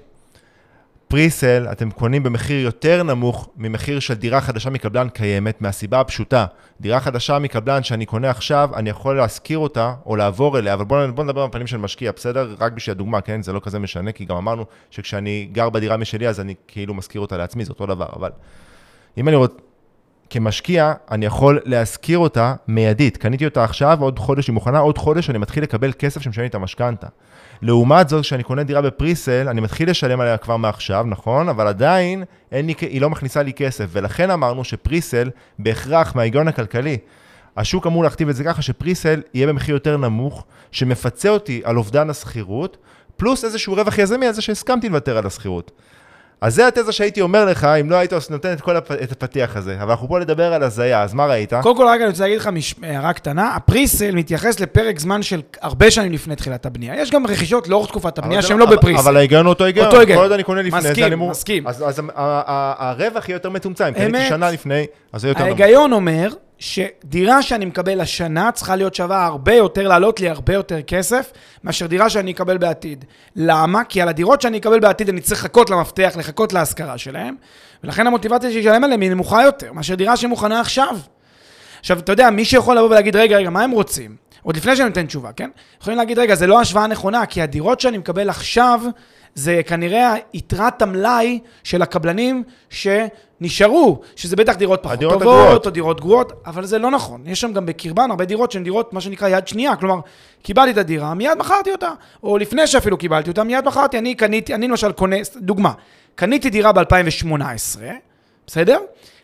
[1.08, 6.46] פריסל אתם קונים במחיר יותר נמוך ממחיר של דירה חדשה מקבלן קיימת, מהסיבה הפשוטה,
[6.82, 11.14] דירה חדשה מקבלן שאני קונה עכשיו, אני יכול להשכיר אותה או לעבור אליה, אבל בואו
[11.14, 12.56] בוא נדבר בפנים של משקיע, בסדר?
[12.60, 13.42] רק בשביל הדוגמה, כן?
[13.42, 17.22] זה לא כזה משנה, כי גם אמרנו שכשאני גר בדירה משלי, אז אני כאילו משכיר
[17.22, 18.32] אותה לעצמי, זה אותו דבר, אבל
[19.18, 19.67] אם אני רוצה...
[20.30, 23.18] כמשקיע, אני יכול להשכיר אותה מיידית.
[23.18, 26.50] קניתי אותה עכשיו, עוד חודש היא מוכנה, עוד חודש אני מתחיל לקבל כסף שמשלם לי
[26.50, 27.08] את המשכנתה.
[27.62, 31.50] לעומת זאת, כשאני קונה דירה בפריסל, אני מתחיל לשלם עליה כבר מעכשיו, נכון?
[31.50, 36.98] אבל עדיין לי, היא לא מכניסה לי כסף, ולכן אמרנו שפריסל, בהכרח מההיגיון הכלכלי,
[37.58, 42.10] השוק אמור להכתיב את זה ככה שפריסל יהיה במחיר יותר נמוך, שמפצה אותי על אובדן
[42.10, 42.78] השכירות,
[43.18, 45.72] פלוס איזשהו רווח יזמי על זה שהסכמתי לוותר על השכירות.
[46.42, 48.92] אז זה התזה שהייתי אומר לך, אם לא היית נותן את כל הפ...
[48.92, 49.78] את הפתיח הזה.
[49.82, 51.54] אבל אנחנו פה לדבר על הזיה, אז מה ראית?
[51.62, 53.56] קודם כל, רגע, אני רוצה להגיד לך מש- הערה קטנה.
[53.56, 57.02] הפריסל מתייחס לפרק זמן של הרבה שנים לפני תחילת הבנייה.
[57.02, 59.00] יש גם רכישות לאורך תקופת הבנייה זה שהן לא- לא בפריסל.
[59.00, 59.86] אבל ההיגיון הוא אותו היגיון.
[59.86, 60.18] אותו היגיון.
[60.18, 61.30] כל עוד אני קונה לפני זה, מסכים, אני אמור...
[61.32, 61.68] מסכים.
[61.68, 63.86] אז, אז ה- ה- ה- הרווח יהיה יותר מצומצם.
[63.86, 64.28] אם קניתי.
[64.30, 65.60] שנה לפני, אז זה יותר נמוך.
[65.60, 70.82] ההיגיון אומר שדירה שאני מקבל השנה צריכה להיות שווה הרבה יותר, לעלות לי הרבה יותר
[70.82, 71.32] כסף,
[71.64, 73.06] מאשר דירה שאני אקבל בעתיד.
[73.36, 73.84] למה?
[73.84, 77.36] כי על הדירות שאני אקבל בעתיד אני צריך לחכות למפתח, לחכות להשכרה שלהם,
[77.84, 80.98] ולכן המוטיבציה שלי לשלם עליהם היא נמוכה יותר, מאשר דירה שמוכנה עכשיו.
[81.80, 84.16] עכשיו, אתה יודע, מי שיכול לבוא ולהגיד, רגע, רגע, מה הם רוצים?
[84.44, 85.50] עוד לפני שאני נותן תשובה, כן?
[85.82, 88.82] יכולים להגיד, רגע, זה לא השוואה נכונה, כי הדירות שאני מקבל עכשיו,
[89.38, 95.66] זה כנראה יתרת המלאי של הקבלנים שנשארו, שזה בטח דירות פחות טובות, הגרועות.
[95.66, 97.22] או דירות גרועות, אבל זה לא נכון.
[97.26, 100.00] יש שם גם בקרבן הרבה דירות שהן דירות, מה שנקרא יד שנייה, כלומר,
[100.42, 101.90] קיבלתי את הדירה, מיד מכרתי אותה,
[102.24, 103.98] או לפני שאפילו קיבלתי אותה, מיד מכרתי.
[103.98, 105.72] אני קניתי, אני למשל קונה, דוגמה,
[106.16, 107.80] קניתי דירה ב-2018,
[108.48, 108.80] בסדר?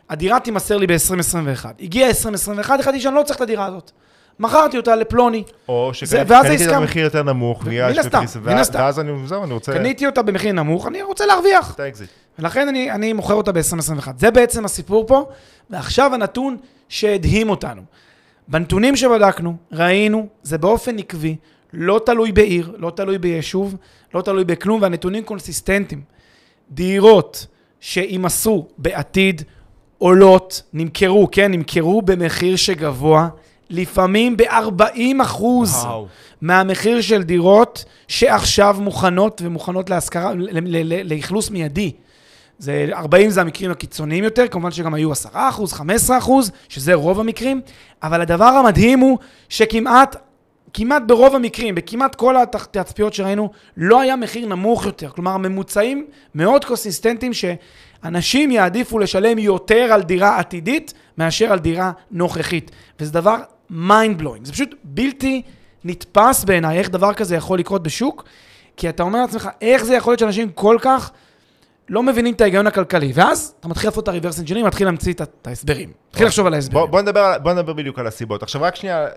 [0.10, 1.66] הדירה תימסר לי ב-2021.
[1.80, 3.92] הגיע 2021, החלטתי שאני לא צריך את הדירה הזאת.
[4.40, 5.44] מכרתי אותה לפלוני.
[5.68, 6.80] או שקניתי אותה.
[6.80, 8.80] במחיר יותר נמוך, מן בגלל הסתם, מן הסתם.
[8.80, 9.74] ואז אני, זהו, אני רוצה...
[9.74, 11.76] קניתי אותה במחיר נמוך, אני רוצה להרוויח.
[12.40, 14.08] ולכן אני, אני מוכר אותה ב-2021.
[14.18, 15.26] זה בעצם הסיפור פה,
[15.70, 16.58] ועכשיו הנתון
[16.90, 17.82] שהדהים אותנו.
[18.48, 21.36] בנתונים שבדקנו, ראינו, זה באופן עקבי,
[21.74, 23.76] לא תלוי בעיר, לא תלוי ביישוב,
[24.14, 26.02] לא תלוי בכלום, והנתונים קונסיסטנטיים.
[26.72, 27.48] דירות
[27.80, 29.42] שיימסרו בעתיד
[29.98, 33.28] עולות, נמכרו, כן, נמכרו במחיר שגבוה,
[33.70, 35.86] לפעמים ב-40 אחוז.
[36.42, 40.32] מהמחיר של דירות שעכשיו מוכנות ומוכנות להשכרה,
[41.04, 41.92] לאכלוס מיידי.
[42.60, 47.20] זה 40 זה המקרים הקיצוניים יותר, כמובן שגם היו 10 אחוז, 15 אחוז, שזה רוב
[47.20, 47.62] המקרים,
[48.04, 49.18] אבל הדבר המדהים הוא
[49.50, 50.16] שכמעט,
[50.74, 55.10] כמעט ברוב המקרים, בכמעט כל התצפיות שראינו, לא היה מחיר נמוך יותר.
[55.10, 57.32] כלומר, ממוצעים מאוד קונסיסטנטיים
[58.04, 62.72] שאנשים יעדיפו לשלם יותר על דירה עתידית מאשר על דירה נוכחית.
[63.00, 63.38] וזה דבר
[63.72, 64.44] mind blowing.
[64.44, 65.42] זה פשוט בלתי
[65.84, 68.24] נתפס בעיניי איך דבר כזה יכול לקרות בשוק,
[68.78, 71.12] כי אתה אומר לעצמך, איך זה יכול להיות שאנשים כל כך
[71.90, 75.48] לא מבינים את ההיגיון הכלכלי, ואז אתה מתחיל לעשות את ה-reverse engineering, מתחיל להמציא את
[75.48, 75.92] ההסברים.
[76.10, 76.86] מתחיל לחשוב על ההסברים.
[76.86, 78.44] בוא, בוא, נדבר, בוא נדבר בדיוק על הסיבות.
[78.44, 79.08] עכשיו רק שנייה,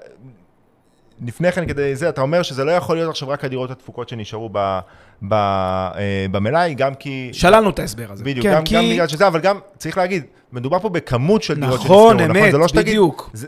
[1.26, 4.48] לפני כן כדי זה, אתה אומר שזה לא יכול להיות עכשיו רק הדירות התפוקות שנשארו
[4.52, 4.78] ב,
[5.22, 7.30] ב, אה, במלאי, גם כי...
[7.32, 8.24] שללנו את ההסבר הזה.
[8.24, 8.74] בדיוק, כן, גם, כי...
[8.74, 12.52] גם בגלל שזה, אבל גם, צריך להגיד, מדובר פה בכמות של דירות נכון, שנסגרו, אמת,
[12.52, 12.86] זה לא שתגיד...
[12.86, 13.30] בדיוק.
[13.32, 13.46] זה...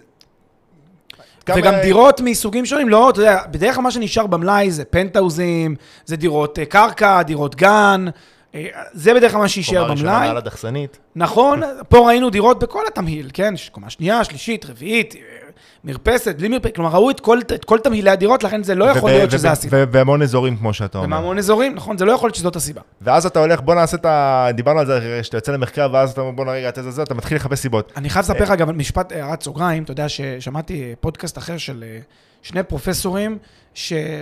[1.56, 5.76] וגם כמה- דירות מסוגים שונים, לא, אתה יודע, בדרך כלל מה שנשאר במלאי זה פנטהאוזים,
[6.04, 8.04] זה דירות אה, קרקע, דירות גן,
[8.54, 10.26] אה, זה בדרך כלל מה שיישאר קומה ראשונה במלאי.
[10.28, 10.98] מעל הדחסנית.
[11.16, 13.54] נכון, פה ראינו דירות בכל התמהיל, כן?
[13.72, 15.20] קומה שנייה, שלישית, רביעית, אה,
[15.84, 19.10] מרפסת, בלי מרפסת, כלומר ראו את כל, את כל תמהילי הדירות, לכן זה לא יכול
[19.10, 19.78] להיות שזה הסיבה.
[19.80, 21.06] ובהמון אזורים, כמו שאתה אומר.
[21.06, 22.80] במהמון אזורים, נכון, זה לא יכול להיות שזאת הסיבה.
[23.02, 24.48] ואז אתה הולך, בוא נעשה את ה...
[24.54, 27.36] דיברנו על זה, שאתה יוצא למחקר, ואז אתה אומר, בוא נרגע, אתה זה, אתה מתחיל
[27.36, 27.92] לחפש סיבות.
[27.96, 31.84] אני חייב לספר לך גם משפט, הערת סוגריים, אתה יודע ששמעתי אה, פודקאסט אחר של
[31.86, 31.98] אה,
[32.42, 33.38] שני פרופסורים.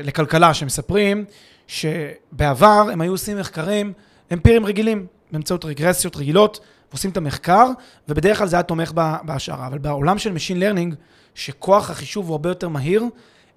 [0.05, 1.25] לכלכלה, שמספרים
[1.67, 3.93] שבעבר הם היו עושים מחקרים
[4.33, 7.67] אמפיריים רגילים, באמצעות רגרסיות רגילות, ועושים את המחקר,
[8.09, 9.67] ובדרך כלל זה היה תומך בה- בהשערה.
[9.67, 10.95] אבל בעולם של Machine Learning,
[11.35, 13.05] שכוח החישוב הוא הרבה יותר מהיר,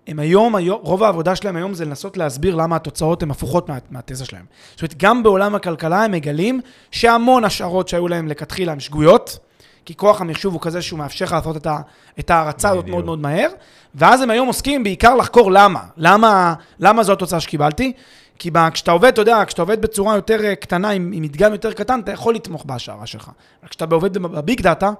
[0.08, 3.78] הם היום, היום, רוב העבודה שלהם היום זה לנסות להסביר למה התוצאות הן הפוכות מה,
[3.92, 4.46] מהתזה שלהם.
[4.72, 6.62] זאת אומרת, גם בעולם הכלכלה הם מגלים
[6.92, 9.38] שהמון השערות שהיו להם לכתחילה הן שגויות,
[9.86, 11.80] כי כוח המחשוב הוא כזה שהוא מאפשר לך לעשות את, ה,
[12.20, 12.88] את ההרצה הזאת.
[12.88, 13.50] מאוד מאוד מהר,
[13.96, 15.80] ואז הם היום עוסקים בעיקר לחקור למה.
[15.98, 17.94] למה, למה זו התוצאה שקיבלתי?
[18.40, 21.52] כי ב- כשאתה עובד, אתה יודע, כשאתה עובד בצורה יותר אה, קטנה, עם, עם מדגם
[21.52, 23.32] יותר קטן, אתה יכול לתמוך בהשערה שלך.
[23.62, 24.92] אבל כשאתה עובד בביג דאטה,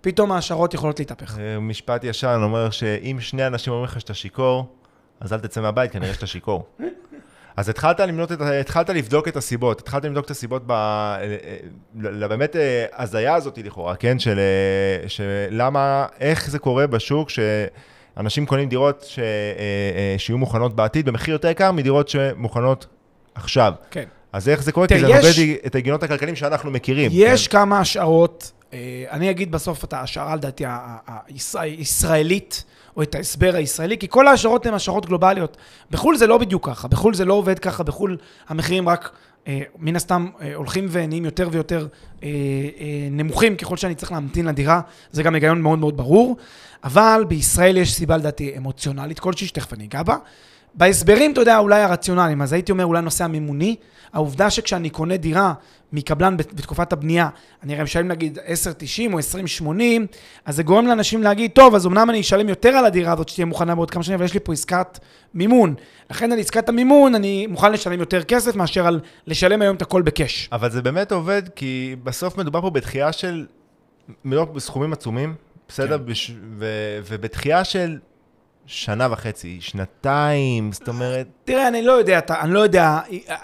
[0.00, 1.38] פתאום ההשערות יכולות להתהפך.
[1.38, 4.66] אה, משפט ישן אומר שאם שני אנשים אומרים לך שאתה שיכור,
[5.20, 6.66] אז אל תצא מהבית, כנראה שאתה שיכור.
[7.56, 10.70] אז התחלת למנות את, התחלת לבדוק את הסיבות, התחלת לבדוק את הסיבות ב...
[10.70, 11.36] אה,
[12.56, 14.18] אה, הזיה הזאת לכאורה, כן?
[14.18, 17.28] של, אה, שלמה, איך זה קורה בשוק
[18.16, 22.86] שאנשים קונים דירות ש, אה, אה, שיהיו מוכנות בעתיד במחיר יותר יקר מדירות שמוכנות
[23.34, 23.72] עכשיו.
[23.90, 24.04] כן.
[24.32, 24.86] אז איך זה קורה?
[24.86, 27.10] כי זה יש- נוגד את ההגיונות הכלכליים שאנחנו מכירים.
[27.14, 27.58] יש כן?
[27.58, 28.78] כמה השערות, אה,
[29.10, 30.64] אני אגיד בסוף את ההשערה לדעתי
[31.54, 32.64] הישראלית,
[32.96, 35.56] או את ההסבר הישראלי, כי כל ההשערות הן השערות גלובליות.
[35.90, 38.16] בחו"ל זה לא בדיוק ככה, בחו"ל זה לא עובד ככה, בחו"ל
[38.48, 39.10] המחירים רק
[39.78, 41.86] מן הסתם אה, הולכים ונהיים יותר ויותר
[42.22, 44.80] אה, אה, נמוכים ככל שאני צריך להמתין לדירה,
[45.12, 46.36] זה גם היגיון מאוד מאוד ברור,
[46.84, 50.16] אבל בישראל יש סיבה לדעתי אמוציונלית כלשהי, שתכף אני אגע בה.
[50.74, 53.76] בהסברים, אתה יודע, אולי הרציונליים, אז הייתי אומר אולי נושא המימוני,
[54.12, 55.54] העובדה שכשאני קונה דירה
[55.94, 57.28] מקבלן בת- בתקופת הבנייה,
[57.62, 59.62] אני הרי משלם נגיד 10.90 או 20.80,
[60.44, 63.44] אז זה גורם לאנשים להגיד, טוב, אז אמנם אני אשלם יותר על הדירה הזאת שתהיה
[63.44, 64.98] מוכנה בעוד כמה שנים, אבל יש לי פה עסקת
[65.34, 65.74] מימון.
[66.10, 70.02] לכן על עסקת המימון אני מוכן לשלם יותר כסף מאשר על לשלם היום את הכל
[70.02, 70.48] בקאש.
[70.52, 73.46] אבל זה באמת עובד, כי בסוף מדובר פה בדחייה של,
[74.24, 75.34] מדובר בסכומים עצומים,
[75.68, 75.98] בסדר?
[75.98, 76.04] כן.
[76.04, 76.32] בש...
[76.58, 76.66] ו...
[77.08, 77.98] ובדחייה של
[78.66, 83.00] שנה וחצי, שנתיים, זאת אומרת, תראה, אני לא יודע, אתה, אני לא יודע,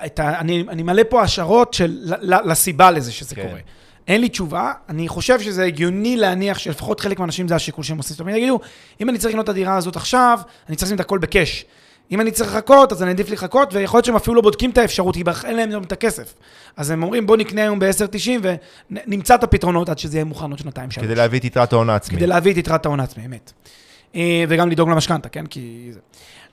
[0.07, 3.47] את ה, אני, אני מלא פה השערות של, לסיבה לזה שזה כן.
[3.49, 3.61] קורה.
[4.09, 8.11] אין לי תשובה, אני חושב שזה הגיוני להניח שלפחות חלק מהאנשים זה השיקול שהם עושים.
[8.11, 8.61] זאת אומרת, יגידו,
[9.01, 11.65] אם אני צריך לקנות את הדירה הזאת עכשיו, אני צריך לשים את הכל בקאש.
[12.11, 14.79] אם אני צריך לחכות, אז אני עדיף לחכות, ויכול להיות שהם אפילו לא בודקים את
[14.79, 16.35] האפשרות, כי אין להם את הכסף.
[16.77, 18.47] אז הם אומרים, בוא נקנה היום ב-10.90
[18.91, 21.07] ונמצא את הפתרונות עד שזה יהיה מוכן עוד שנתיים, שלוש.
[21.07, 22.17] כדי להביא את יתרת ההון העצמי.
[22.17, 23.53] כדי להביא את יתרת ההון העצמי, אמת.
[24.15, 25.47] אה, וגם לדאוג למשכנתה, כן?
[25.47, 25.91] כי...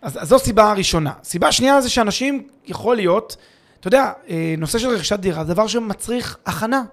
[0.01, 1.11] אז, אז זו סיבה ראשונה.
[1.23, 3.37] סיבה שנייה זה שאנשים, יכול להיות,
[3.79, 6.83] אתה יודע, אה, נושא של רכישת דירה זה דבר שמצריך הכנה.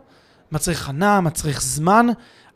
[0.52, 2.06] מצריך הכנה, מצריך זמן.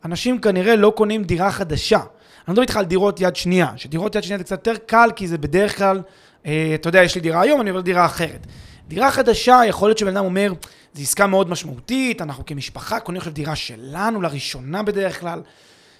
[0.05, 1.97] אנשים כנראה לא קונים דירה חדשה.
[1.97, 5.27] אני מדבר איתך על דירות יד שנייה, שדירות יד שנייה זה קצת יותר קל, כי
[5.27, 6.01] זה בדרך כלל,
[6.45, 8.47] אה, אתה יודע, יש לי דירה היום, אני עובר לדירה אחרת.
[8.87, 10.53] דירה חדשה, יכול להיות שבן אדם אומר,
[10.93, 15.41] זו עסקה מאוד משמעותית, אנחנו כמשפחה קונים עכשיו דירה שלנו, לראשונה בדרך כלל.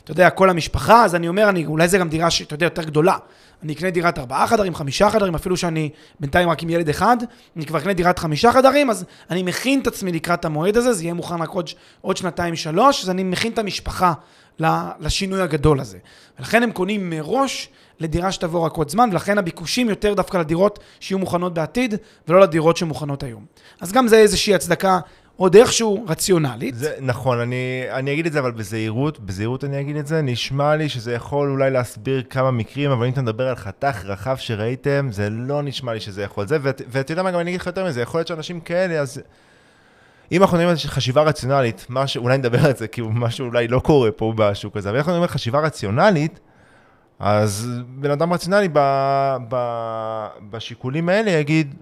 [0.03, 2.83] אתה יודע, כל המשפחה, אז אני אומר, אני, אולי זה גם דירה שאתה יודע, יותר
[2.83, 3.17] גדולה.
[3.63, 7.17] אני אקנה דירת ארבעה חדרים, חמישה חדרים, אפילו שאני בינתיים רק עם ילד אחד,
[7.55, 11.03] אני כבר אקנה דירת חמישה חדרים, אז אני מכין את עצמי לקראת המועד הזה, זה
[11.03, 11.69] יהיה מוכן רק עוד,
[12.01, 14.13] עוד שנתיים, שלוש, אז אני מכין את המשפחה
[14.99, 15.97] לשינוי הגדול הזה.
[16.39, 21.19] ולכן הם קונים מראש לדירה שתבוא רק עוד זמן, ולכן הביקושים יותר דווקא לדירות שיהיו
[21.19, 21.95] מוכנות בעתיד,
[22.27, 23.45] ולא לדירות שמוכנות היום.
[23.81, 24.99] אז גם זה איזושהי הצדקה
[25.39, 26.75] עוד איכשהו רציונלית.
[26.75, 27.55] זה נכון, אני,
[27.91, 31.49] אני אגיד את זה, אבל בזהירות, בזהירות אני אגיד את זה, נשמע לי שזה יכול
[31.51, 35.93] אולי להסביר כמה מקרים, אבל אם אתה מדבר על חתך רחב שראיתם, זה לא נשמע
[35.93, 36.47] לי שזה יכול.
[36.47, 38.99] זה, ואת- ואתה יודע מה, גם אני אגיד לך יותר מזה, יכול להיות שאנשים כאלה,
[38.99, 39.21] אז...
[40.31, 43.79] אם אנחנו מדברים על חשיבה רציונלית, משהו, אולי נדבר על זה, כי משהו אולי לא
[43.79, 46.39] קורה פה בשוק הזה, אבל אם אנחנו מדברים על חשיבה רציונלית,
[47.19, 48.79] אז בן אדם רציונלי ב,
[49.49, 49.55] ב,
[50.49, 51.75] בשיקולים האלה יגיד,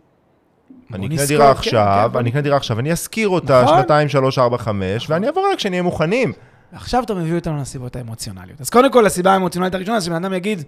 [0.93, 3.78] אני אקנה דירה כן, עכשיו, כן, אני אקנה דירה עכשיו, אני אשכיר אותה נכון.
[3.78, 6.34] שנתיים, שלוש, ארבע, חמש, ואני אעבור אליה כשנהיה מוכנים.
[6.71, 8.62] עכשיו אתה מביא אותנו לסיבות האמוציונליות.
[8.62, 10.63] אז קודם כל, הסיבה האמוציונלית הראשונה, שבן אדם יגיד,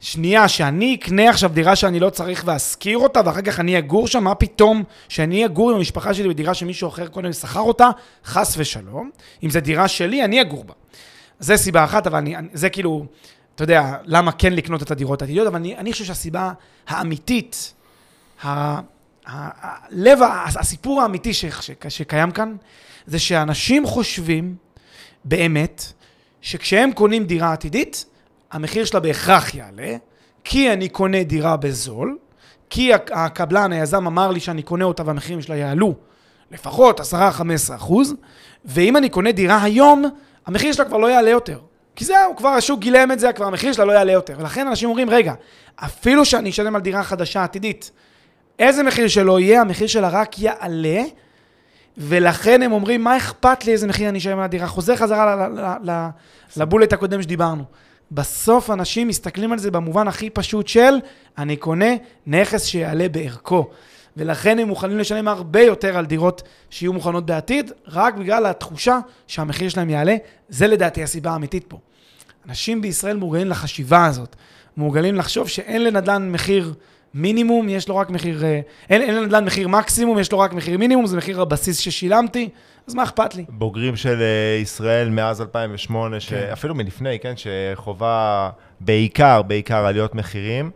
[0.00, 4.24] שנייה, שאני אקנה עכשיו דירה שאני לא צריך ואשכיר אותה, ואחר כך אני אגור שם,
[4.24, 7.88] מה פתאום שאני אגור עם המשפחה שלי בדירה שמישהו אחר קודם שכר אותה,
[8.24, 9.10] חס ושלום.
[9.42, 10.74] אם זו דירה שלי, אני אגור בה.
[11.38, 13.06] זה סיבה אחת, אבל אני, אני- זה כאילו,
[13.54, 16.52] אתה יודע, למה כן לקנות את הדירות העתידיות, אבל אני, אני חושב שהסיבה
[16.88, 17.74] האמיתית,
[18.44, 18.78] ה-
[19.26, 20.18] הלב,
[20.58, 21.32] הסיפור האמיתי
[21.88, 22.56] שקיים כאן,
[23.06, 24.54] זה שאנשים חושבים,
[25.24, 25.92] באמת,
[26.40, 28.04] שכשהם קונים דירה עתידית,
[28.52, 29.96] המחיר שלה בהכרח יעלה,
[30.44, 32.18] כי אני קונה דירה בזול,
[32.70, 35.94] כי הק- הקבלן, היזם אמר לי שאני קונה אותה והמחירים שלה יעלו
[36.50, 37.04] לפחות 10-15
[37.76, 38.14] אחוז,
[38.64, 40.04] ואם אני קונה דירה היום,
[40.46, 41.58] המחיר שלה כבר לא יעלה יותר.
[41.96, 44.34] כי זהו, כבר השוק גילם את זה, כבר המחיר שלה לא יעלה יותר.
[44.38, 45.34] ולכן אנשים אומרים, רגע,
[45.76, 47.90] אפילו שאני אשלם על דירה חדשה עתידית,
[48.58, 51.02] איזה מחיר שלא יהיה, המחיר שלה רק יעלה,
[51.98, 54.66] ולכן הם אומרים, מה אכפת לי איזה מחיר אני אשלם על הדירה?
[54.66, 55.48] חוזר חזרה
[56.56, 57.64] לבולט הקודם שדיברנו.
[58.12, 60.94] בסוף אנשים מסתכלים על זה במובן הכי פשוט של,
[61.38, 61.94] אני קונה
[62.26, 63.70] נכס שיעלה בערכו.
[64.16, 69.68] ולכן הם מוכנים לשלם הרבה יותר על דירות שיהיו מוכנות בעתיד, רק בגלל התחושה שהמחיר
[69.68, 70.16] שלהם יעלה.
[70.48, 71.78] זה לדעתי הסיבה האמיתית פה.
[72.48, 74.36] אנשים בישראל מורגלים לחשיבה הזאת.
[74.76, 76.74] מורגלים לחשוב שאין לנדל"ן מחיר
[77.14, 78.44] מינימום, יש לו רק מחיר...
[78.44, 82.48] אה, אין, אין לנדל"ן מחיר מקסימום, יש לו רק מחיר מינימום, זה מחיר הבסיס ששילמתי,
[82.86, 83.44] אז מה אכפת לי?
[83.48, 90.70] בוגרים של אה, ישראל מאז 2008, שאפילו מלפני, כן, שחובה בעיקר, בעיקר עליות מחירים,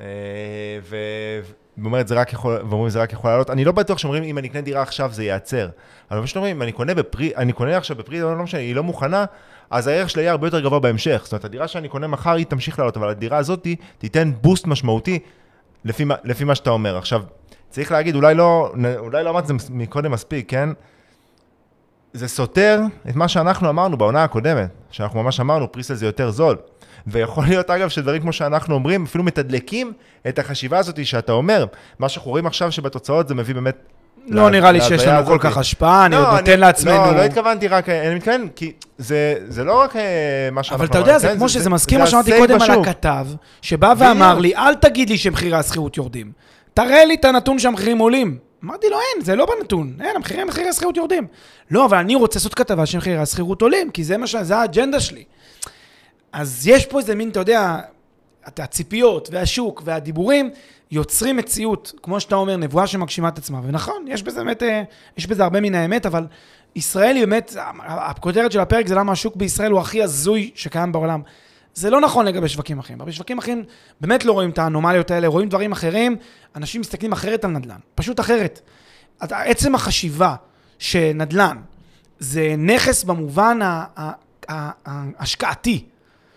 [0.00, 0.06] אה,
[0.82, 0.96] ו...
[1.78, 3.50] ואומרת, זה רק יכול, ואומרים, זה רק יכול לעלות.
[3.50, 5.68] אני לא בטוח שאומרים, אם אני אקנה דירה עכשיו, זה ייעצר.
[6.10, 8.74] אבל מה שאתם אומרים, אם אני קונה בפרי, אני קונה עכשיו בפרי, לא משנה, היא
[8.74, 9.24] לא מוכנה,
[9.70, 11.20] אז הערך שלה יהיה הרבה יותר גבוה בהמשך.
[11.24, 13.66] זאת אומרת, הדירה שאני קונה מחר, היא תמשיך לעלות, אבל הדירה הזאת
[13.98, 15.18] תיתן בוסט משמעותי
[15.86, 16.96] לפי, לפי מה שאתה אומר.
[16.96, 17.22] עכשיו,
[17.70, 20.68] צריך להגיד, אולי לא, אולי לא אמרתי את זה מקודם מספיק, כן?
[22.12, 26.56] זה סותר את מה שאנחנו אמרנו בעונה הקודמת, שאנחנו ממש אמרנו, פריסל זה יותר זול.
[27.06, 29.92] ויכול להיות, אגב, שדברים כמו שאנחנו אומרים, אפילו מתדלקים
[30.28, 31.66] את החשיבה הזאת שאתה אומר.
[31.98, 33.76] מה שאנחנו רואים עכשיו שבתוצאות זה מביא באמת...
[34.28, 35.38] לא לה- נראה לי שיש לנו כל.
[35.40, 36.94] כך השפעה, אני לא, עוד נותן לעצמנו...
[37.12, 40.02] לא, לא התכוונתי רק, אני מתכוון, כי זה, זה לא רק אה,
[40.52, 40.76] מה שאנחנו...
[40.84, 42.86] אבל אתה יודע, זה כן, כמו שזה מזכיר מה שאמרתי קודם על בשוק.
[42.86, 43.26] הכתב,
[43.62, 46.32] שבא ואמר לי, אל תגיד לי שמחירי השכירות יורדים.
[46.74, 48.38] תראה לי את הנתון שהמחירים עולים.
[48.64, 49.92] אמרתי לו, אין, זה לא בנתון.
[50.00, 51.26] אין, המחירי מחירי השכירות יורדים.
[51.70, 54.36] לא, אבל אני רוצה לעשות כתבה שמחירי השכירות עולים, כי זה מה ש...
[54.36, 55.24] זה האג'נדה שלי.
[56.32, 57.76] אז יש פה איזה מין, אתה יודע,
[58.46, 60.50] הציפיות והשוק והדיבורים
[60.90, 63.60] יוצרים מציאות, כמו שאתה אומר, נבואה שמגשימה את עצמה.
[63.64, 64.82] ונכון, יש בזה באמת, אה,
[65.16, 66.26] יש בזה הרבה מן האמת, אבל
[66.76, 67.56] ישראל היא באמת,
[67.86, 71.22] הכותרת של הפרק זה למה השוק בישראל הוא הכי הזוי שקיים בעולם.
[71.74, 72.98] זה לא נכון לגבי שווקים אחרים.
[72.98, 73.64] בשווקים אחרים
[74.00, 76.16] באמת לא רואים את האנומליות האלה, רואים דברים אחרים,
[76.56, 78.60] אנשים מסתכלים אחרת על נדל"ן, פשוט אחרת.
[79.20, 80.34] עצם החשיבה
[80.78, 81.56] שנדל"ן
[82.18, 83.58] זה נכס במובן
[84.48, 85.84] ההשקעתי,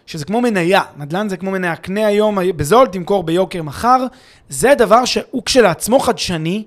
[0.09, 4.05] שזה כמו מניה, נדל"ן זה כמו מניה, קנה היום בזול, תמכור ביוקר מחר,
[4.49, 6.63] זה דבר שהוא כשלעצמו חדשני,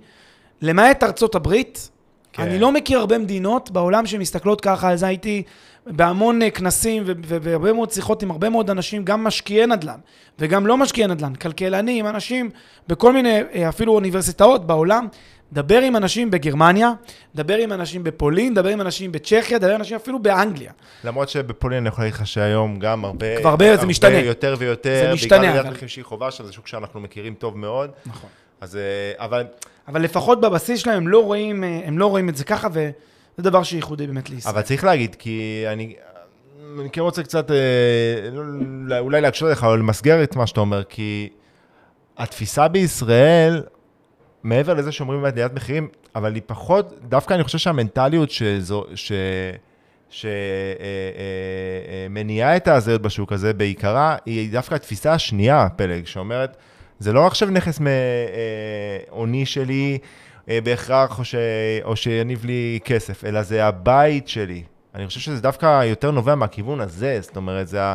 [0.61, 1.91] למעט ארצות הברית.
[2.33, 2.43] כן.
[2.43, 5.43] אני לא מכיר הרבה מדינות בעולם שמסתכלות ככה, על זה הייתי
[5.87, 9.99] בהמון אה, כנסים ו- ו- והרבה מאוד שיחות עם הרבה מאוד אנשים, גם משקיעי נדל"ן
[10.39, 12.51] וגם לא משקיעי נדל"ן, כלכלנים, אנשים
[12.89, 15.07] בכל מיני, אה, אפילו אוניברסיטאות בעולם.
[15.53, 16.93] דבר עם אנשים בגרמניה,
[17.35, 20.73] דבר עם אנשים בפולין, דבר עם אנשים בצ'כיה, דבר עם אנשים אפילו באנגליה.
[21.05, 23.41] למרות שבפולין אני יכול להגיד לך שהיום גם הרבה...
[23.41, 24.19] כבר הרבה, זה משתנה.
[24.19, 25.03] יותר ויותר.
[25.09, 27.91] זה משתנה, בגלל עליית אבל- מחירים שהיא חובה שם, זה שוק שאנחנו מכירים טוב מאוד.
[28.07, 28.31] נכון.
[28.61, 28.77] אז...
[28.77, 28.81] אה,
[29.25, 29.45] אבל
[29.89, 32.91] אבל לפחות בבסיס שלהם הם לא רואים, אה, הם לא רואים את זה ככה, וזה
[33.39, 34.55] דבר שייחודי באמת לישראל.
[34.55, 35.95] אבל צריך להגיד, כי אני,
[36.81, 37.57] אני כן רוצה קצת, אה,
[38.33, 41.29] לא- אולי להקשות לך, או למסגר את מה שאתה אומר, כי
[42.19, 43.63] התפיסה בישראל,
[44.43, 49.13] מעבר לזה שאומרים באמת עליית מחירים, אבל היא פחות, דווקא אני חושב שהמנטליות שזו, ש...
[52.11, 56.57] שמניעה את ההזיות בשוק הזה בעיקרה, היא דווקא התפיסה השנייה, פלג, שאומרת,
[56.99, 57.87] זה לא עכשיו נכס אה,
[59.11, 59.99] הוני שלי
[60.49, 61.35] אה, בהכרח, או, ש...
[61.85, 64.63] או שיניב לי כסף, אלא זה הבית שלי.
[64.95, 67.95] אני חושב שזה דווקא יותר נובע מהכיוון הזה, זאת אומרת, זה ה...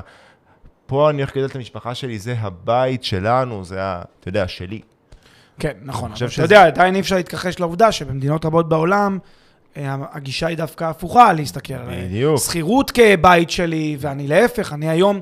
[0.85, 4.01] פה אני הולך לגדל את המשפחה שלי, זה הבית שלנו, זה ה...
[4.19, 4.81] אתה יודע, שלי.
[5.59, 6.09] כן, נכון.
[6.09, 9.17] אבל שזה- אתה יודע, עדיין אי אפשר להתכחש לעובדה שבמדינות רבות בעולם,
[9.77, 12.39] אה, הגישה היא דווקא הפוכה, להסתכל על בדיוק.
[12.39, 15.19] שכירות כבית שלי, ואני להפך, אני היום,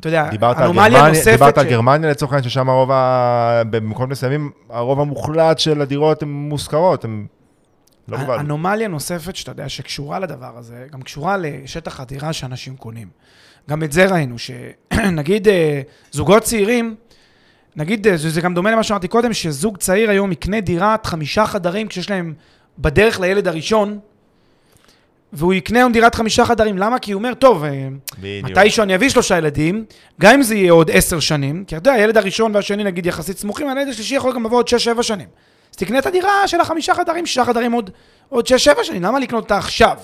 [0.00, 0.28] אתה יודע,
[0.58, 3.62] אנומליה נוספת דיברת על גרמניה לצורך העניין, ששם הרוב, ה...
[3.70, 7.26] במקומות מסוימים, הרוב המוחלט של הדירות הן מושכרות, הן
[8.08, 8.40] לא ה- בבעלות.
[8.40, 13.08] אנומליה נוספת שאתה יודע שקשורה לדבר הזה, גם קשורה לשטח הדירה שאנשים קונים.
[13.70, 15.80] גם את זה ראינו, שנגיד אה,
[16.12, 16.94] זוגות צעירים,
[17.76, 21.46] נגיד, אה, זה זה גם דומה למה שאמרתי קודם, שזוג צעיר היום יקנה דירת חמישה
[21.46, 22.34] חדרים כשיש להם
[22.78, 23.98] בדרך לילד הראשון,
[25.32, 26.78] והוא יקנה היום דירת חמישה חדרים.
[26.78, 26.98] למה?
[26.98, 28.50] כי הוא אומר, טוב, אה, בדיוק.
[28.50, 29.84] מתישהו אני אביא שלושה ילדים,
[30.20, 33.38] גם אם זה יהיה עוד עשר שנים, כי אתה יודע, הילד הראשון והשני נגיד יחסית
[33.38, 35.28] סמוכים, הילד השלישי יכול גם לבוא עוד שש-שבע שנים.
[35.70, 37.90] אז תקנה את הדירה של החמישה חדרים, שישה חדרים עוד,
[38.28, 39.96] עוד שש-שבע שנים, למה לקנות אותה עכשיו?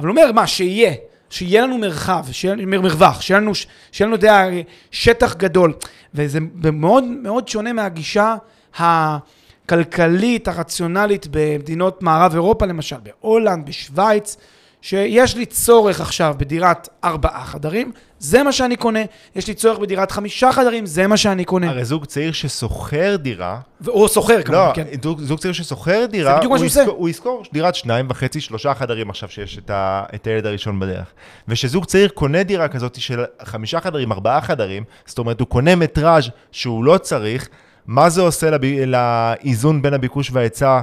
[0.00, 0.92] אבל הוא אומר, מה, שיהיה,
[1.32, 3.52] שיהיה לנו מרחב, שיהיה לנו מרווח, שיהיה לנו,
[3.92, 4.46] שיהיה לנו, יודע,
[4.90, 5.74] שטח גדול.
[6.14, 6.38] וזה
[6.72, 8.34] מאוד מאוד שונה מהגישה
[8.76, 14.36] הכלכלית, הרציונלית במדינות מערב אירופה, למשל, בהולנד, בשוויץ,
[14.82, 19.00] שיש לי צורך עכשיו בדירת ארבעה חדרים, זה מה שאני קונה.
[19.36, 21.70] יש לי צורך בדירת חמישה חדרים, זה מה שאני קונה.
[21.70, 24.84] הרי זוג צעיר ששוכר דירה, או שוכר כמובן, לא, כן.
[25.02, 26.84] זוג, זוג צעיר ששוכר דירה, הוא, עושה.
[26.84, 31.06] הוא ישכור דירת שניים וחצי, שלושה חדרים עכשיו שיש את, ה, את הילד הראשון בדרך.
[31.48, 36.24] וכשזוג צעיר קונה דירה כזאת של חמישה חדרים, ארבעה חדרים, זאת אומרת, הוא קונה מטראז'
[36.52, 37.48] שהוא לא צריך,
[37.86, 40.80] מה זה עושה לב, לאיזון בין הביקוש וההיצע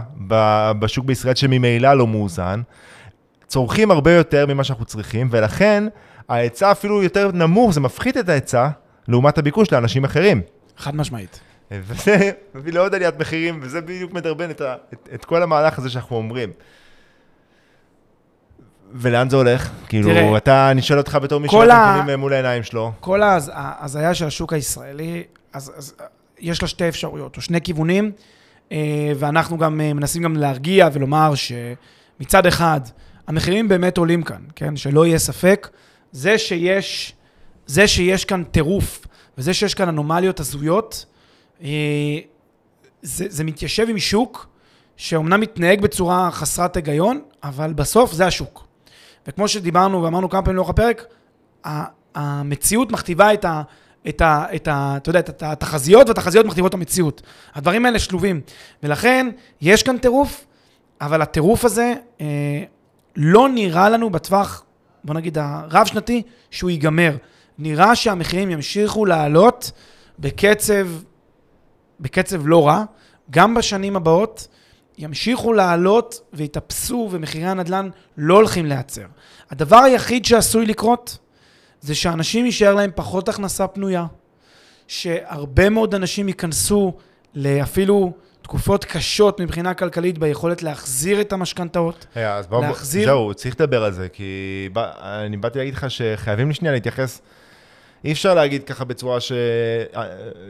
[0.80, 2.62] בשוק בישראל שממילא לא מאוזן?
[3.50, 5.84] צורכים הרבה יותר ממה שאנחנו צריכים, ולכן
[6.30, 8.70] ההיצע אפילו יותר נמוך, זה מפחית את ההיצע
[9.08, 10.42] לעומת הביקוש לאנשים אחרים.
[10.78, 11.40] חד משמעית.
[11.72, 12.18] וזה
[12.56, 16.16] מביא לעוד עליית מחירים, וזה בדיוק מדרבן את, ה, את, את כל המהלך הזה שאנחנו
[16.16, 16.50] אומרים.
[18.94, 19.70] ולאן זה הולך?
[19.88, 22.64] כאילו, תראה, אתה, אני שואל אותך בתור מי כל שרואה את ה- הנתונים מול העיניים
[22.64, 22.92] שלו.
[23.00, 25.24] כל ההז- ההזיה של השוק הישראלי,
[25.54, 25.94] אז, אז
[26.40, 28.12] יש לה שתי אפשרויות, או שני כיוונים,
[28.72, 28.78] אה,
[29.20, 32.82] ואנחנו גם אה, מנסים גם להרגיע ולומר שמצד אחד,
[33.30, 34.76] המחירים באמת עולים כאן, כן?
[34.76, 35.70] שלא יהיה ספק.
[36.12, 37.14] זה שיש,
[37.66, 39.06] זה שיש כאן טירוף,
[39.38, 41.06] וזה שיש כאן אנומליות הזויות,
[41.64, 41.70] אה,
[43.02, 44.48] זה, זה מתיישב עם שוק
[44.98, 48.68] שאומנם מתנהג בצורה חסרת היגיון, אבל בסוף זה השוק.
[49.28, 51.06] וכמו שדיברנו ואמרנו כמה פעמים לאורך הפרק,
[52.16, 53.62] המציאות מכתיבה את ה...
[54.10, 54.46] את ה...
[54.56, 54.94] את ה...
[54.98, 57.22] אתה יודע, את התחזיות, והתחזיות מכתיבות את המציאות.
[57.56, 58.42] הדברים האלה שלובים.
[58.84, 59.30] ולכן,
[59.62, 60.46] יש כאן טירוף,
[61.02, 62.26] אבל הטירוף הזה אה,
[63.22, 64.64] לא נראה לנו בטווח,
[65.04, 67.16] בוא נגיד, הרב-שנתי, שהוא ייגמר.
[67.58, 69.72] נראה שהמחירים ימשיכו לעלות
[70.20, 70.88] בקצב,
[72.00, 72.84] בקצב לא רע,
[73.32, 74.48] גם בשנים הבאות.
[74.98, 79.06] ימשיכו לעלות ויתאפסו ומחירי הנדל"ן לא הולכים להיעצר.
[79.50, 81.18] הדבר היחיד שעשוי לקרות
[81.82, 84.06] זה שאנשים יישאר להם פחות הכנסה פנויה,
[84.88, 86.94] שהרבה מאוד אנשים ייכנסו
[87.36, 88.14] לאפילו
[88.50, 92.06] תקופות קשות מבחינה כלכלית ביכולת להחזיר את המשכנתאות.
[92.16, 94.92] Hey, אז בואו, להחזיר- זהו, צריך לדבר על זה, כי בא,
[95.26, 97.22] אני באתי להגיד לך שחייבים שנייה להתייחס,
[98.06, 99.32] אי אפשר להגיד ככה בצורה ש...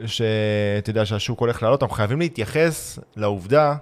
[0.06, 3.76] שאתה יודע שהשוק הולך לעלות, אנחנו חייבים להתייחס לעובדה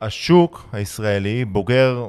[0.00, 2.06] שהשוק הישראלי בוגר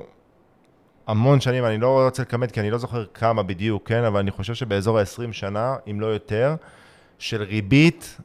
[1.08, 4.32] המון שנים, אני לא רוצה לכמת כי אני לא זוכר כמה בדיוק, כן, אבל אני
[4.32, 6.56] חושב שבאזור ה-20 שנה, אם לא יותר,
[7.20, 8.18] של ריבית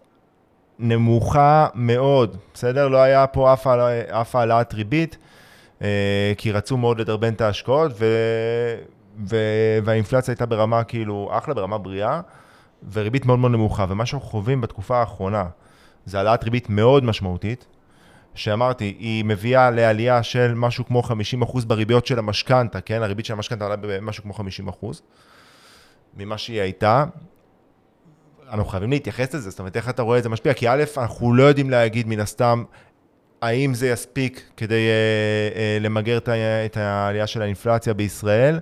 [0.78, 2.88] נמוכה מאוד, בסדר?
[2.88, 3.66] לא היה פה אף,
[4.10, 5.18] אף העלאת ריבית,
[5.82, 8.04] אה, כי רצו מאוד לדרבן את ההשקעות, ו,
[9.28, 9.36] ו,
[9.84, 12.20] והאינפלציה הייתה ברמה כאילו אחלה, ברמה בריאה,
[12.92, 13.86] וריבית מאוד מאוד נמוכה.
[13.88, 15.44] ומה שאנחנו חווים בתקופה האחרונה,
[16.06, 17.66] זה העלאת ריבית מאוד משמעותית,
[18.34, 21.02] שאמרתי, היא מביאה לעלייה של משהו כמו
[21.50, 23.02] 50% בריביות של המשכנתה, כן?
[23.02, 24.34] הריבית של המשכנתה עלה במשהו כמו
[24.82, 24.86] 50%
[26.16, 27.04] ממה שהיא הייתה.
[28.50, 30.54] אנחנו חייבים להתייחס לזה, זאת אומרת, איך אתה רואה את זה משפיע?
[30.54, 32.64] כי א', אנחנו לא יודעים להגיד מן הסתם,
[33.42, 36.28] האם זה יספיק כדי אה, אה, למגר את,
[36.66, 38.58] את העלייה של האינפלציה בישראל.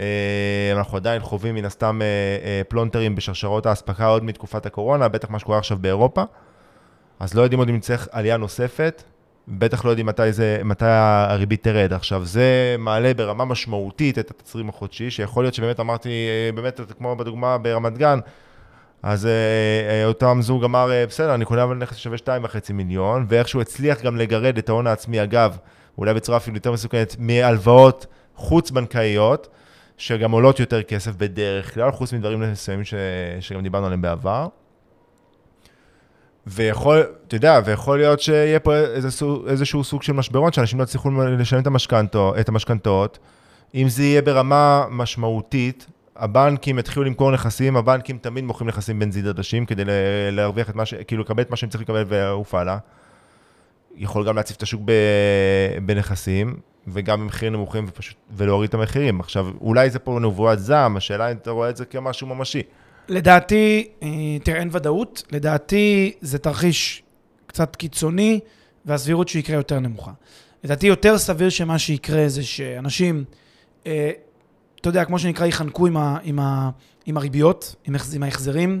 [0.00, 2.06] אה, אנחנו עדיין חווים מן הסתם אה,
[2.46, 6.22] אה, פלונטרים בשרשרות האספקה עוד מתקופת הקורונה, בטח מה שקורה עכשיו באירופה.
[7.20, 9.02] אז לא יודעים עוד אם נצטרך עלייה נוספת,
[9.48, 10.84] בטח לא יודעים מתי, זה, מתי
[11.28, 11.92] הריבית תרד.
[11.92, 17.16] עכשיו, זה מעלה ברמה משמעותית את התצרים החודשי, שיכול להיות שבאמת אמרתי, אה, באמת, כמו
[17.16, 18.18] בדוגמה ברמת גן,
[19.02, 19.30] אז אה,
[19.90, 24.02] אה, אותם זוג אמר, אה, בסדר, אני קונה אבל נכס ששווה 2.5 מיליון, ואיכשהו הצליח
[24.02, 25.56] גם לגרד את ההון העצמי, אגב,
[25.98, 29.48] אולי בצורה אפילו יותר מסוכנת, מהלוואות חוץ-בנקאיות,
[29.96, 32.94] שגם עולות יותר כסף בדרך כלל, חוץ מדברים מסוימים ש...
[33.40, 34.46] שגם דיברנו עליהם בעבר.
[36.46, 41.10] ויכול, אתה יודע, ויכול להיות שיהיה פה איזשהו, איזשהו סוג של משברון, שאנשים לא יצליחו
[41.10, 41.62] לשלם
[42.40, 43.18] את המשכנתאות.
[43.74, 45.86] אם זה יהיה ברמה משמעותית,
[46.20, 49.82] הבנקים יתחילו למכור נכסים, הבנקים תמיד מוכרים נכסים בנזיד עדשים כדי
[50.32, 50.94] להרוויח את מה ש...
[50.94, 52.78] כאילו לקבל את מה שהם צריכים לקבל ולעוף הלאה.
[53.96, 54.92] יכול גם להציף את השוק ב...
[55.86, 56.56] בנכסים,
[56.88, 59.20] וגם במחירים נמוכים ופשוט, ולהוריד את המחירים.
[59.20, 62.62] עכשיו, אולי זה פה נבואת זעם, השאלה אם אתה רואה את זה כמשהו ממשי.
[63.08, 64.08] לדעתי, אה,
[64.42, 65.22] תראה, אין ודאות.
[65.32, 67.02] לדעתי, זה תרחיש
[67.46, 68.40] קצת קיצוני,
[68.84, 70.12] והסבירות שהוא יקרה יותר נמוכה.
[70.64, 73.24] לדעתי, יותר סביר שמה שיקרה זה שאנשים,
[73.86, 74.10] אה,
[74.80, 76.70] אתה יודע, כמו שנקרא, ייחנקו עם, ה, עם, ה,
[77.06, 78.80] עם הריביות, עם, עם ההחזרים,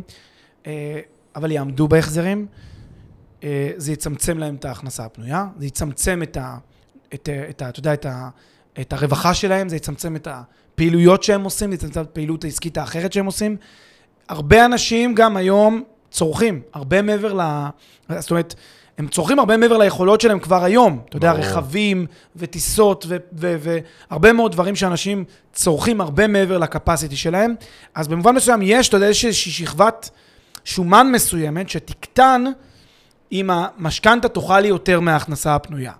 [0.66, 1.00] אה,
[1.36, 2.46] אבל יעמדו בהחזרים.
[3.44, 6.58] אה, זה יצמצם להם את ההכנסה הפנויה, זה יצמצם את ה...
[7.14, 7.62] את, את.
[7.62, 8.28] אתה יודע, את, ה,
[8.80, 13.12] את הרווחה שלהם, זה יצמצם את הפעילויות שהם עושים, זה יצמצם את הפעילות העסקית האחרת
[13.12, 13.56] שהם עושים.
[14.28, 17.42] הרבה אנשים גם היום צורכים, הרבה מעבר ל...
[18.18, 18.54] זאת אומרת,
[18.98, 21.00] הם צורכים הרבה מעבר ליכולות שלהם כבר היום.
[21.08, 21.32] אתה יודע.
[21.32, 27.54] רכבים וטיסות והרבה מאוד דברים שאנשים צורכים הרבה מעבר לקפסיטי שלהם.
[27.94, 30.10] אז במובן מסוים יש, אתה יודע, איזושהי שכבת
[30.64, 32.44] שומן מסוימת שתקטן
[33.32, 35.92] אם המשכנתה תאכל לי יותר מההכנסה הפנויה.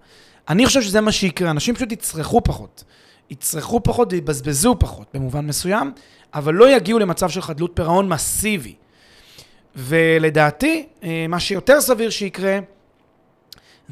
[0.48, 2.84] אני חושב שזה מה שיקרה, אנשים פשוט יצרכו פחות.
[3.30, 5.92] יצרכו פחות ויבזבזו פחות במובן מסוים,
[6.34, 8.74] אבל לא יגיעו למצב של חדלות פירעון מסיבי.
[9.76, 12.58] ולדעתי, אה, מה שיותר סביר שיקרה,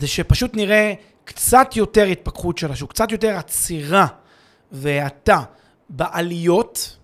[0.01, 0.95] זה שפשוט נראה
[1.25, 4.07] קצת יותר התפכחות של השוק, קצת יותר עצירה
[4.73, 5.43] והאטה
[5.89, 6.97] בעליות,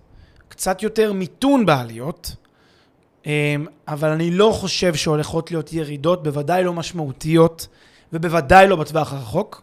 [0.49, 2.36] קצת יותר מיתון בעליות,
[3.26, 7.66] אמ, אבל אני לא חושב שהולכות להיות ירידות, בוודאי לא משמעותיות,
[8.12, 9.62] ובוודאי לא בטווח הרחוק.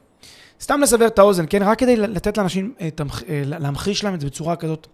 [0.62, 1.64] סתם לסבר את האוזן, כן?
[1.64, 2.90] רק כדי לתת לאנשים, אה,
[3.30, 4.88] אה, להמחיש להם את זה בצורה כזאת.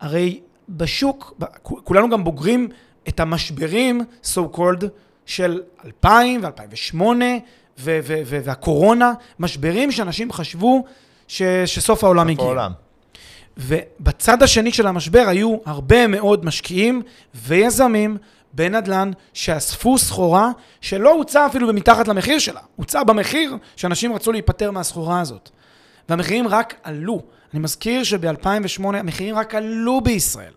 [0.00, 2.68] הרי בשוק, כולנו גם בוגרים
[3.08, 4.84] את המשברים, so called,
[5.26, 7.02] של 2000 ו-2008
[8.26, 10.84] והקורונה, משברים שאנשים חשבו
[11.28, 12.44] ש- שסוף העולם הגיע.
[12.44, 12.72] העולם.
[13.56, 17.02] ובצד השני של המשבר היו הרבה מאוד משקיעים
[17.34, 18.16] ויזמים
[18.52, 20.50] בנדל"ן שאספו סחורה
[20.80, 25.50] שלא הוצעה אפילו במתחת למחיר שלה, הוצעה במחיר שאנשים רצו להיפטר מהסחורה הזאת.
[26.08, 27.22] והמחירים רק עלו.
[27.52, 30.52] אני מזכיר שב-2008 המחירים רק עלו בישראל.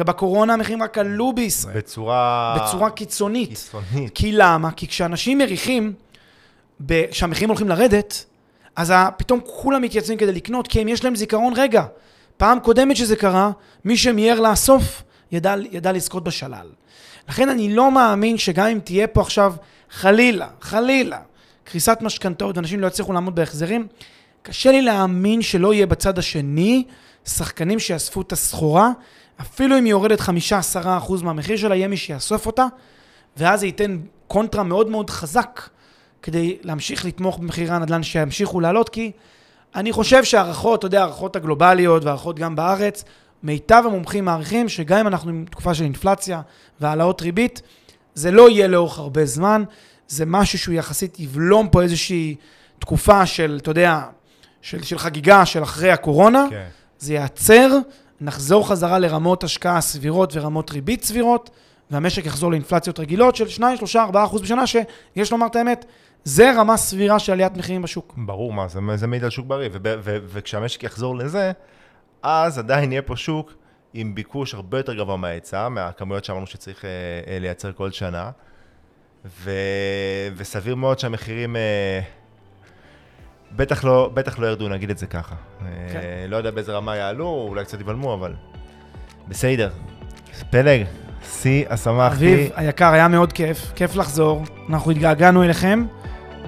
[0.00, 1.76] ובקורונה המחירים רק עלו בישראל.
[1.76, 2.56] בצורה...
[2.60, 3.48] בצורה קיצונית.
[3.48, 4.14] קיצונית.
[4.14, 4.70] כי למה?
[4.70, 5.92] כי כשאנשים מריחים
[7.10, 8.24] שהמחירים הולכים לרדת,
[8.76, 11.84] אז פתאום כולם מתייצבים כדי לקנות, כי אם יש להם זיכרון, רגע,
[12.36, 13.50] פעם קודמת שזה קרה,
[13.84, 16.66] מי שמיהר לאסוף, ידע, ידע לזכות בשלל.
[17.28, 19.54] לכן אני לא מאמין שגם אם תהיה פה עכשיו,
[19.90, 21.18] חלילה, חלילה,
[21.64, 23.86] קריסת משכנתאות ואנשים לא יצליחו לעמוד בהחזרים,
[24.42, 26.84] קשה לי להאמין שלא יהיה בצד השני
[27.26, 28.90] שחקנים שיאספו את הסחורה,
[29.40, 30.24] אפילו אם היא יורדת 5-10%
[31.22, 32.66] מהמחיר שלה, יהיה מי שיאסוף אותה,
[33.36, 35.68] ואז זה ייתן קונטרה מאוד מאוד חזק
[36.22, 39.12] כדי להמשיך לתמוך במחירי הנדל"ן שימשיכו לעלות, כי
[39.74, 43.04] אני חושב שהערכות, אתה יודע, הערכות הגלובליות והערכות גם בארץ,
[43.42, 46.40] מיטב המומחים מעריכים שגם אם אנחנו עם תקופה של אינפלציה
[46.80, 47.62] והעלאות ריבית,
[48.14, 49.64] זה לא יהיה לאורך הרבה זמן,
[50.08, 52.34] זה משהו שהוא יחסית יבלום פה איזושהי
[52.78, 54.00] תקופה של, אתה יודע,
[54.62, 56.66] של, של חגיגה של אחרי הקורונה, כן.
[56.98, 57.78] זה ייעצר,
[58.20, 61.50] נחזור חזרה לרמות השקעה סבירות ורמות ריבית סבירות,
[61.90, 65.84] והמשק יחזור לאינפלציות רגילות של 2, 3, 4 אחוז בשנה, שיש לומר את האמת,
[66.24, 68.14] זה רמה סבירה של עליית מחירים בשוק.
[68.16, 69.68] ברור, מה, זה, זה מעיד על שוק בריא,
[70.04, 71.52] וכשהמשק יחזור לזה,
[72.22, 73.52] אז עדיין יהיה פה שוק
[73.94, 76.90] עם ביקוש הרבה יותר גבוה מההיצע, מהכמויות שאמרנו שצריך אה,
[77.26, 78.30] אה, לייצר כל שנה,
[79.24, 79.50] ו,
[80.36, 82.00] וסביר מאוד שהמחירים אה,
[83.56, 85.34] בטח לא, בטח לא ירדו, נגיד את זה ככה.
[85.92, 85.98] כן.
[85.98, 88.32] אה, לא יודע באיזה רמה יעלו, אולי קצת יבלמו, אבל
[89.28, 89.70] בסדר.
[90.50, 90.84] פלג,
[91.24, 92.34] שיא השמחתי.
[92.34, 94.44] אביב, היקר, היה מאוד כיף, כיף לחזור.
[94.68, 95.86] אנחנו התגעגענו אליכם.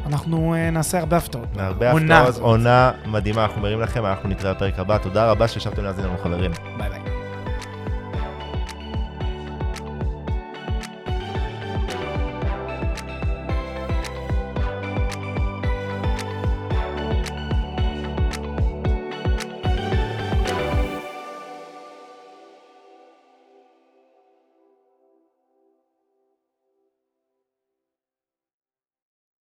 [0.06, 1.48] אנחנו uh, נעשה הרבה הפתעות.
[1.56, 4.98] הרבה הפתעות, עונה מדהימה, אנחנו מרים לכם, אנחנו נתראה בפרק הבא.
[4.98, 6.50] תודה רבה שישבתם להאזין לנו חברים.
[6.78, 7.11] ביי ביי.